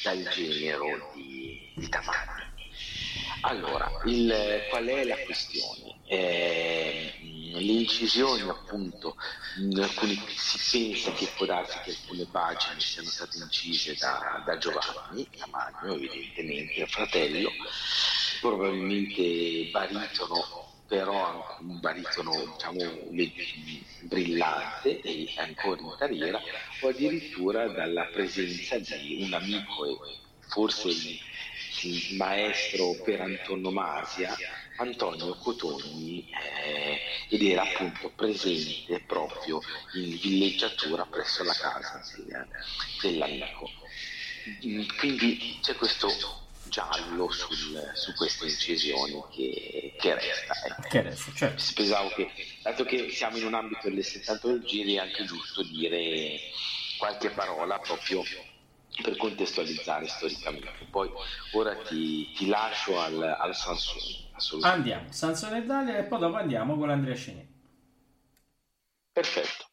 [0.04, 2.48] dal genero di, di Tamagno.
[3.42, 6.00] Allora, il, qual è la questione?
[6.06, 7.14] Eh,
[7.58, 9.16] le incisioni appunto
[9.76, 15.28] alcuni, si pensa che può darsi che alcune pagine siano state incise da, da Giovanni
[15.38, 17.52] Tamagno evidentemente il fratello
[18.42, 22.82] probabilmente baritono però un baritono diciamo,
[24.02, 26.42] brillante e ancora in carriera
[26.82, 29.98] o addirittura dalla presenza di un amico e
[30.48, 31.20] forse il,
[31.84, 34.36] il maestro per antonomasia
[34.80, 37.00] Antonio Cotogni eh,
[37.30, 39.62] ed era appunto presente proprio
[39.96, 42.02] in villeggiatura presso la casa
[43.02, 43.70] dell'amico.
[44.98, 46.10] Quindi c'è questo
[46.70, 50.54] giallo sul, su queste incisioni che, che resta.
[50.54, 50.88] Eh.
[50.88, 51.64] Che resta certo.
[51.76, 55.62] Pensavo che, dato che siamo in un ambito del 70 del giri, è anche giusto
[55.64, 56.40] dire
[56.98, 58.24] qualche parola proprio
[59.02, 60.88] per contestualizzare storicamente.
[60.90, 61.10] Poi
[61.54, 63.56] ora ti, ti lascio al, al
[64.40, 64.74] Sansone.
[64.74, 67.48] Andiamo, Sansone e Dalia e poi dopo andiamo con Andrea Sceni.
[69.12, 69.69] Perfetto.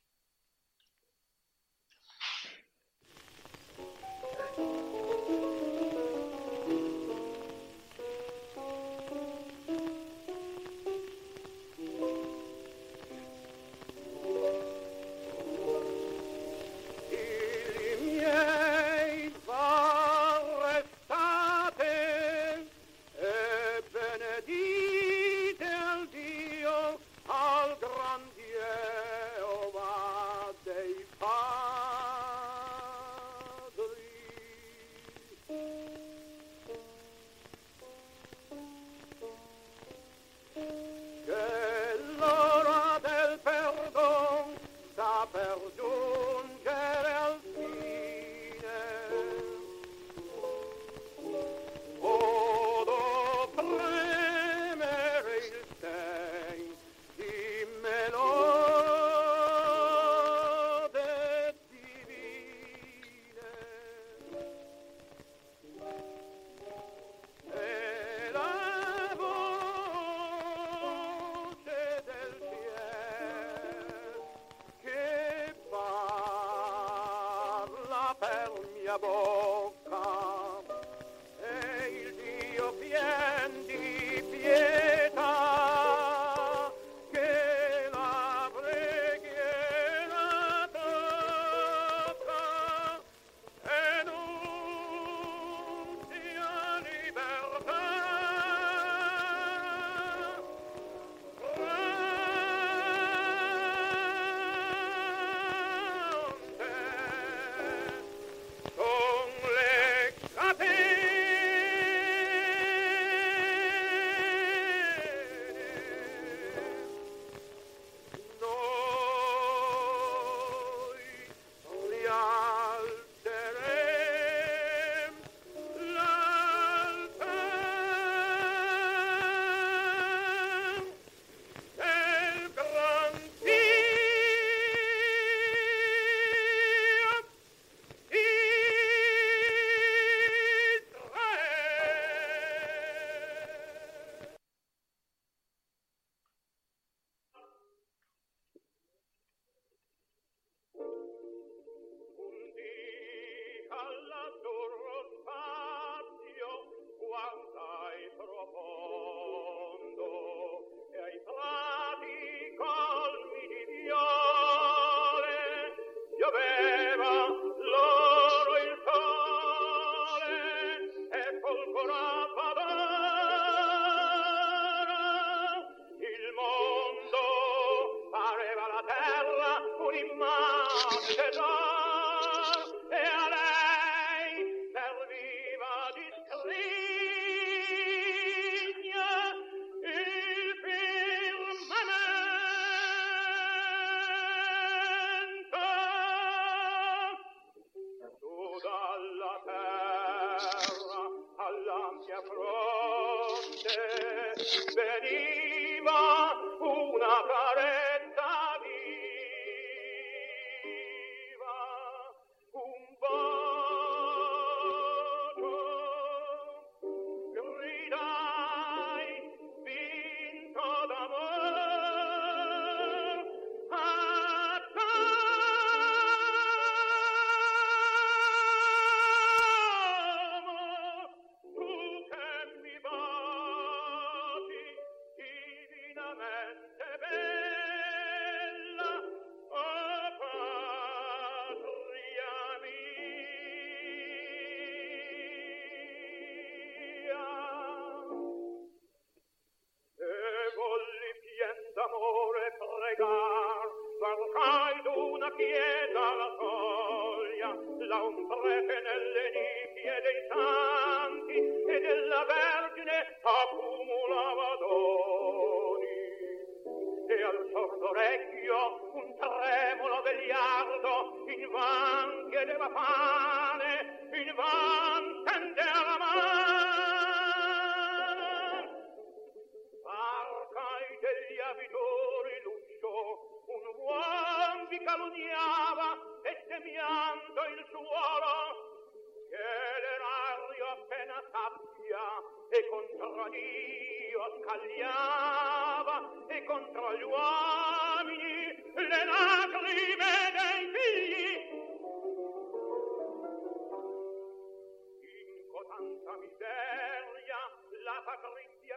[308.22, 308.76] Patrizia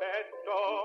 [0.00, 0.79] contento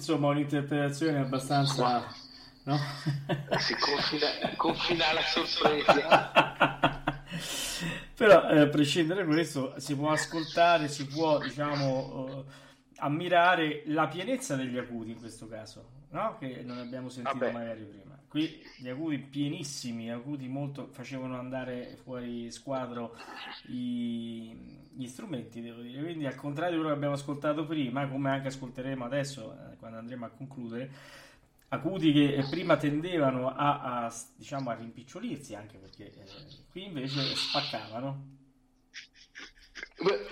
[0.00, 2.06] insomma, un'interpretazione abbastanza...
[2.62, 2.76] No?
[3.58, 4.26] si confina,
[4.56, 7.02] confina la sorpresa.
[8.14, 12.44] Però, eh, a prescindere da questo, si può ascoltare, si può, diciamo, uh,
[12.96, 16.36] ammirare la pienezza degli acuti in questo caso, no?
[16.38, 17.52] Che non abbiamo sentito Vabbè.
[17.52, 18.18] magari prima.
[18.28, 23.16] Qui gli acuti pienissimi, acuti molto facevano andare fuori squadro
[23.68, 24.54] i,
[24.92, 26.02] gli strumenti, devo dire.
[26.02, 29.69] Quindi, al contrario di quello che abbiamo ascoltato prima, come anche ascolteremo adesso eh,
[30.00, 30.90] andremo a concludere,
[31.68, 36.24] acuti che prima tendevano a, a, diciamo, a rimpicciolirsi, anche perché eh,
[36.70, 38.38] qui invece spaccavano.
[40.02, 40.26] Beh,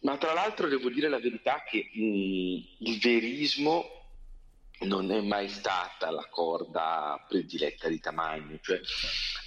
[0.00, 3.84] ma tra l'altro devo dire la verità che mh, il verismo
[4.80, 8.80] non è mai stata la corda prediletta di Tamagno, cioè,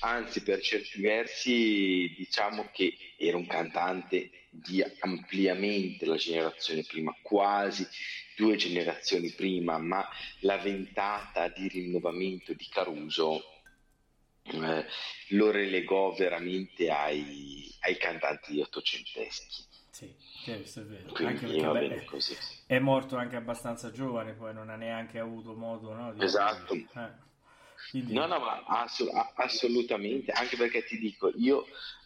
[0.02, 7.88] anzi per certi versi diciamo che era un cantante di ampliamente la generazione prima, quasi
[8.38, 10.08] due generazioni prima, ma
[10.42, 13.42] la ventata di rinnovamento di Caruso
[14.44, 14.86] eh,
[15.30, 19.64] lo relegò veramente ai, ai cantanti ottocenteschi.
[19.90, 21.12] Sì, questo è vero.
[21.12, 22.38] Quindi, anche perché beh, così.
[22.68, 26.24] è morto anche abbastanza giovane, poi non ha neanche avuto modo no, di...
[26.24, 26.74] Esatto.
[26.74, 27.32] Eh.
[27.90, 28.14] Quindi...
[28.14, 31.66] No, no, ma ass- assolutamente, anche perché ti dico, io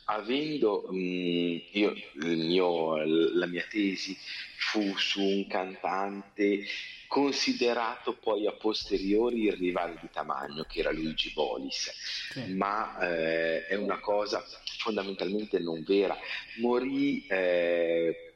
[0.10, 2.98] avendo mh, io, mio,
[3.34, 4.18] la mia tesi
[4.58, 6.66] fu su un cantante
[7.08, 11.90] considerato poi a posteriori il rivale di Tamagno che era Luigi Bolis
[12.32, 12.54] sì.
[12.54, 14.44] ma eh, è una cosa
[14.80, 16.18] fondamentalmente non vera
[16.58, 18.34] morì eh,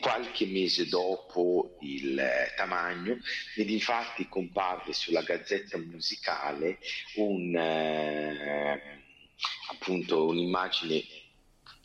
[0.00, 3.18] qualche mese dopo il eh, Tamagno
[3.56, 6.78] ed infatti comparve sulla gazzetta musicale
[7.16, 9.02] un eh,
[9.70, 11.02] appunto un'immagine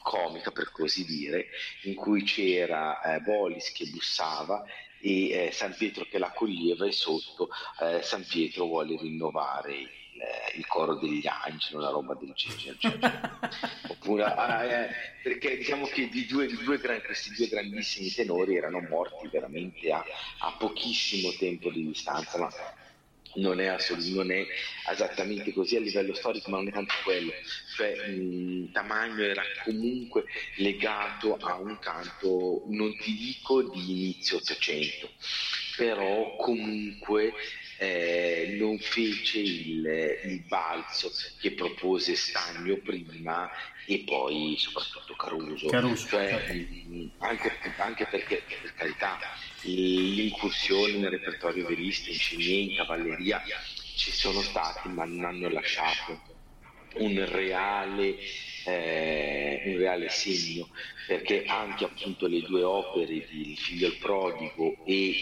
[0.01, 1.47] comica per così dire,
[1.83, 4.63] in cui c'era eh, Bolis che bussava
[5.01, 7.49] e eh, San Pietro che l'accoglieva e sotto
[7.81, 9.89] eh, San Pietro vuole rinnovare il,
[10.19, 12.77] eh, il, coro degli angeli, una roba del genere.
[12.77, 12.97] Cioè,
[13.89, 14.89] oppure, ah, eh,
[15.23, 19.91] perché diciamo che di due, di due gran, questi due grandissimi tenori erano morti veramente
[19.91, 20.03] a,
[20.39, 22.49] a pochissimo tempo di distanza, ma
[23.35, 23.75] non è,
[24.13, 24.45] non è,
[24.91, 27.31] esattamente così a livello storico, ma non è tanto quello.
[27.75, 30.25] Cioè, mh, Tamagno era comunque
[30.55, 35.09] legato a un canto, non ti dico di inizio Ottocento,
[35.75, 37.33] però comunque
[37.79, 41.09] eh, non fece il, il balzo
[41.39, 43.49] che propose Stagno prima
[43.85, 45.67] e poi soprattutto Caruso.
[45.69, 46.53] Caruso, Cioè, certo.
[46.53, 49.17] mh, anche, anche perché, per carità,
[49.61, 53.41] l'incursione nel repertorio verista, in scimmie, in cavalleria
[53.95, 56.28] ci sono stati, ma non hanno lasciato
[56.95, 58.17] un reale,
[58.65, 60.67] eh, un reale segno,
[61.07, 65.15] perché anche appunto le due opere di Il figlio il prodigo e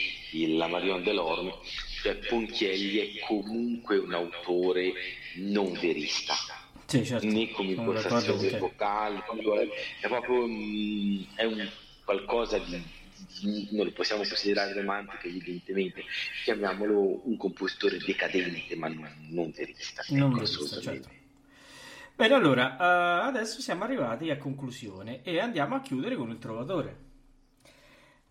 [0.55, 1.53] La Marion del'Orme,
[2.01, 4.93] cioè Ponchielli è comunque un autore
[5.35, 6.35] non verista
[6.85, 7.25] Sì, certo.
[7.27, 8.57] né come impostazione te.
[8.57, 9.23] vocale,
[10.01, 11.69] è, proprio mm, è un
[12.03, 12.81] qualcosa di,
[13.41, 16.03] di- non lo possiamo considerare romantico evidentemente,
[16.43, 20.03] chiamiamolo un compositore decadente ma non, non verista.
[20.09, 21.09] Non ecco, verista, certo.
[22.17, 27.05] Bene, allora, eh, adesso siamo arrivati a conclusione e andiamo a chiudere con il Trovatore.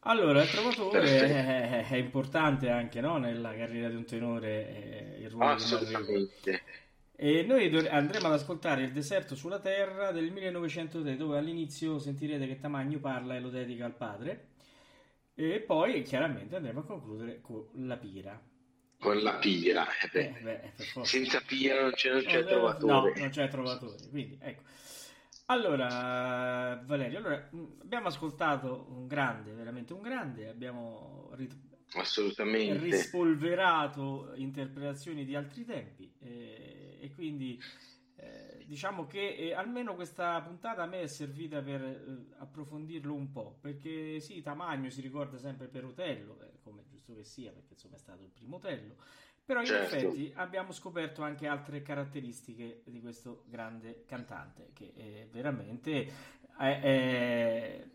[0.01, 5.31] Allora, il Trovatore è, è importante anche no, nella carriera di un tenore, eh, il
[5.31, 5.53] ruolo.
[5.53, 6.63] Assolutamente.
[7.15, 12.49] E noi do- andremo ad ascoltare Il deserto sulla terra del 1903, dove all'inizio sentirete
[12.49, 14.49] che Tamagno parla e lo dedica al padre.
[15.33, 18.37] E poi chiaramente andremo a concludere con la pira.
[18.99, 21.05] Con la pira, eh beh, Eh, forza.
[21.05, 23.13] senza pira non c'è, non c'è Eh, trovatore.
[23.15, 24.09] No, non c'è trovatore.
[24.09, 24.63] Quindi, ecco.
[25.47, 31.55] Allora, Valerio, allora, mh, abbiamo ascoltato un grande, veramente un grande, abbiamo rit-
[31.95, 32.79] Assolutamente.
[32.85, 37.63] rispolverato interpretazioni di altri tempi eh, e quindi eh,
[38.67, 43.59] diciamo che eh, almeno questa puntata a me è servita per eh, approfondirlo un po'
[43.61, 47.73] perché sì, Tamagno si ricorda sempre per Otello, eh, come è giusto che sia perché
[47.75, 48.97] insomma è stato il primo Otello,
[49.45, 49.95] però in Certo.
[49.97, 56.07] effetti abbiamo scoperto anche altre caratteristiche di questo grande cantante che eh, veramente
[56.59, 57.87] è- è-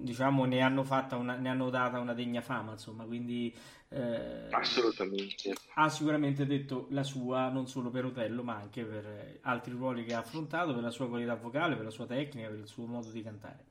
[0.00, 3.54] diciamo ne hanno fatta una, ne hanno data una degna fama insomma quindi
[3.88, 5.54] eh, Assolutamente.
[5.74, 10.14] ha sicuramente detto la sua non solo per Otello ma anche per altri ruoli che
[10.14, 13.10] ha affrontato per la sua qualità vocale per la sua tecnica per il suo modo
[13.10, 13.64] di cantare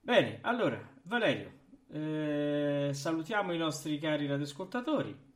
[0.00, 1.60] bene allora Valerio
[1.92, 5.30] eh, salutiamo i nostri cari radioascoltatori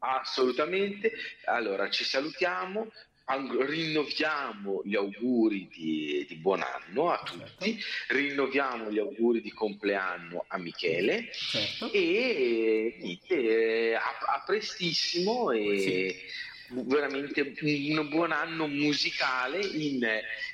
[0.00, 1.12] Assolutamente.
[1.46, 2.90] Allora, ci salutiamo,
[3.36, 10.58] rinnoviamo gli auguri di, di buon anno a tutti, rinnoviamo gli auguri di compleanno a
[10.58, 16.46] Michele certo e niente, a, a prestissimo e Sì.
[16.70, 20.06] Veramente un buon anno musicale in-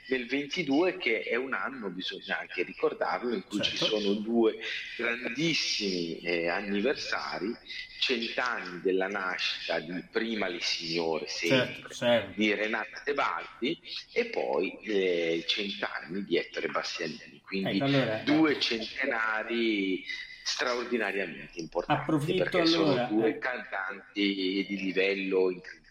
[0.07, 3.99] nel 22 che è un anno, bisogna anche ricordarlo, in cui ci Certo.
[3.99, 4.59] sono due
[4.97, 7.55] grandissimi eh, anniversari,
[7.99, 12.33] cent'anni della nascita di prima le signore sempre certo, certo.
[12.37, 13.81] di Renata Tebaldi
[14.13, 20.05] e poi eh, cent'anni di Ettore Bastianini, quindi Ecco, allora, due centenari
[20.47, 23.39] straordinariamente importanti Approfitto perché sono allora, due eh.
[23.39, 25.83] cantanti di livello incredibile.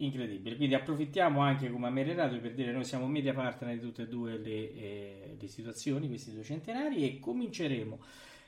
[0.00, 4.02] Incredibile, quindi approfittiamo anche come Amere Radio per dire noi siamo media partner di tutte
[4.02, 7.98] e due le, eh, le situazioni, questi due centenari e cominceremo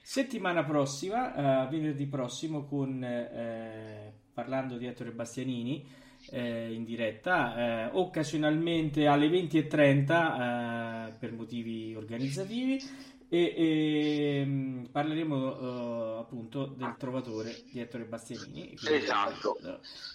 [0.01, 5.85] settimana prossima, eh, venerdì prossimo, con, eh, parlando di Ettore Bastianini
[6.31, 12.81] eh, in diretta, eh, occasionalmente alle 20.30 eh, per motivi organizzativi
[13.33, 18.75] e, e, mh, parleremo eh, appunto del trovatore di Ettore Bastianini.
[18.75, 19.57] Esatto.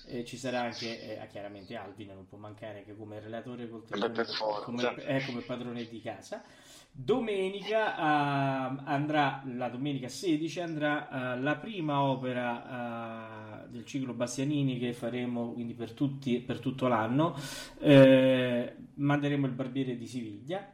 [0.06, 3.84] eh, eh, ci sarà anche eh, chiaramente Alvin, non può mancare che come relatore col
[3.86, 4.66] forza.
[4.66, 6.44] come, eh, come padrone di casa.
[6.92, 14.78] Domenica ah, andrà, la domenica 16 andrà ah, la prima opera ah, del ciclo Bastianini
[14.78, 17.34] che faremo quindi per, tutti, per tutto l'anno.
[17.80, 20.74] Manderemo il Barbiere di Siviglia.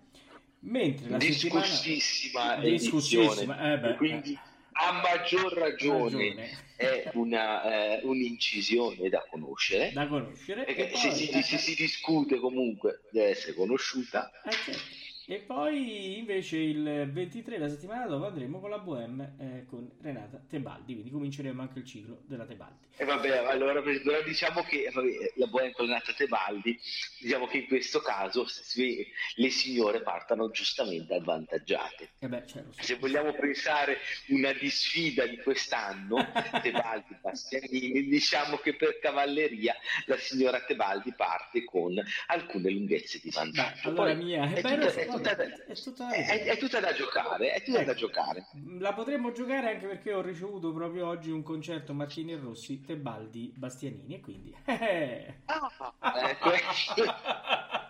[0.64, 4.40] Mentre la settimana Discussissima Discussissima, edizione, eh beh, quindi eh.
[4.74, 6.50] a maggior ragione, Ragione.
[6.76, 9.92] è una, eh, un'incisione da conoscere.
[9.92, 10.64] da conoscere.
[10.66, 14.30] Perché poi, se, si, se si discute comunque deve essere conosciuta.
[14.44, 15.01] Eh, certo.
[15.32, 20.42] E poi invece il 23, la settimana dopo, andremo con la Bohème eh, con Renata
[20.46, 22.90] Tebaldi, quindi cominceremo anche il ciclo della Tebaldi.
[22.98, 26.78] E vabbè, allora, allora diciamo che vabbè, la buona intonata Tebaldi,
[27.22, 32.10] diciamo che in questo caso se- le signore partano giustamente avvantaggiate.
[32.20, 32.84] E beh, cioè, lo so.
[32.84, 36.18] Se vogliamo pensare una disfida di quest'anno,
[36.62, 39.74] Tebaldi Bastianini, diciamo che per cavalleria
[40.08, 43.88] la signora Tebaldi parte con alcune lunghezze di Beh, vantaggio.
[43.88, 45.36] allora Poi mia, è, beh, tutta, lo so, è tutta,
[45.68, 48.48] è, tutta da eh, è, è tutta da giocare, è tutta ecco, da giocare.
[48.80, 53.54] La potremmo giocare anche perché ho ricevuto proprio oggi un concerto Martini e Rossi, Tebaldi,
[53.56, 54.56] Bastianini e quindi...
[54.82, 55.72] Eh, ah,
[56.20, 56.52] ecco.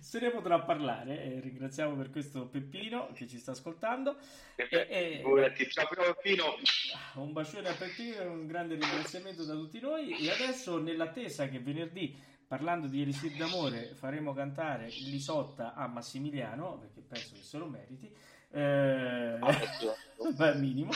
[0.00, 1.22] se ne potrà parlare.
[1.22, 4.16] Eh, ringraziamo per questo Peppino che ci sta ascoltando.
[4.54, 10.16] E, e, ah, Un bacione a Peppino, un grande ringraziamento da tutti noi.
[10.16, 17.00] E adesso, nell'attesa che venerdì Parlando di Elisir d'amore, faremo cantare Lisotta a Massimiliano, perché
[17.00, 18.14] penso che se lo meriti,
[18.50, 19.96] eh, ah, ecco.
[20.44, 20.92] al minimo.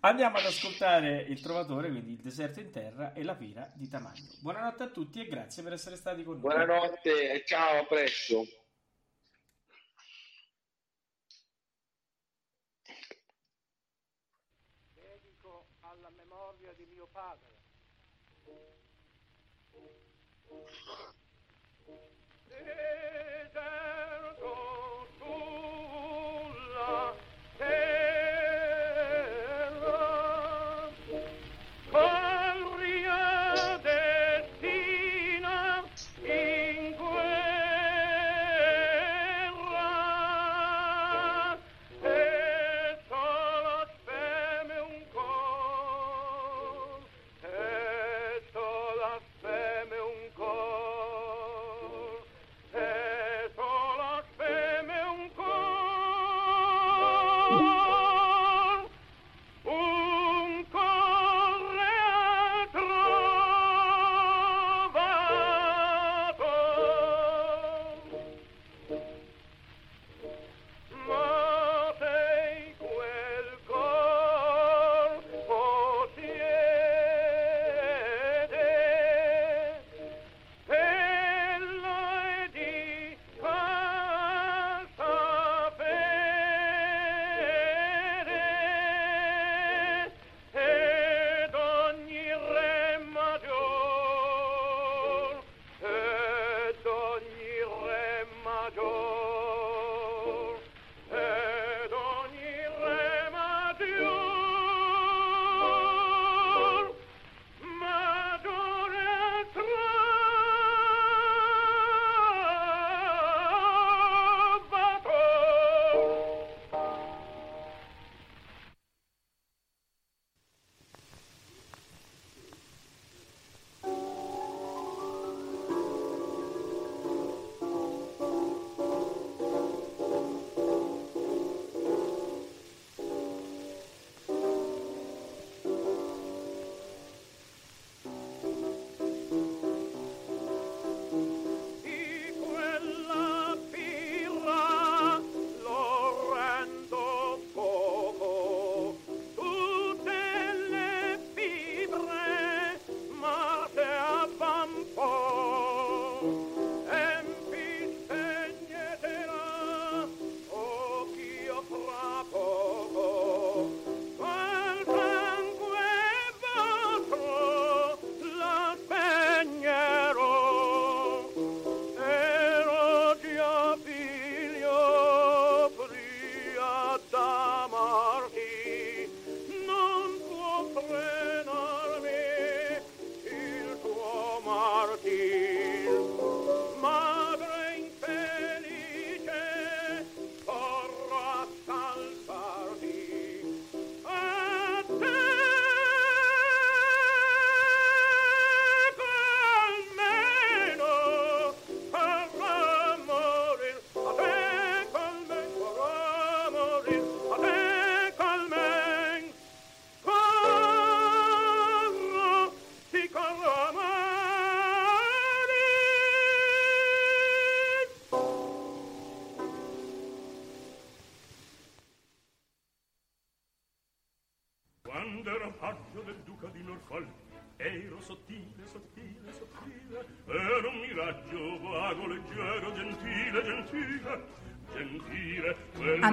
[0.00, 4.34] Andiamo ad ascoltare Il Trovatore, quindi Il deserto in terra e la pira di Tamagno.
[4.42, 6.42] Buonanotte a tutti e grazie per essere stati con noi.
[6.42, 8.44] Buonanotte e ciao, a presto.
[14.92, 17.51] Dedico alla memoria di mio padre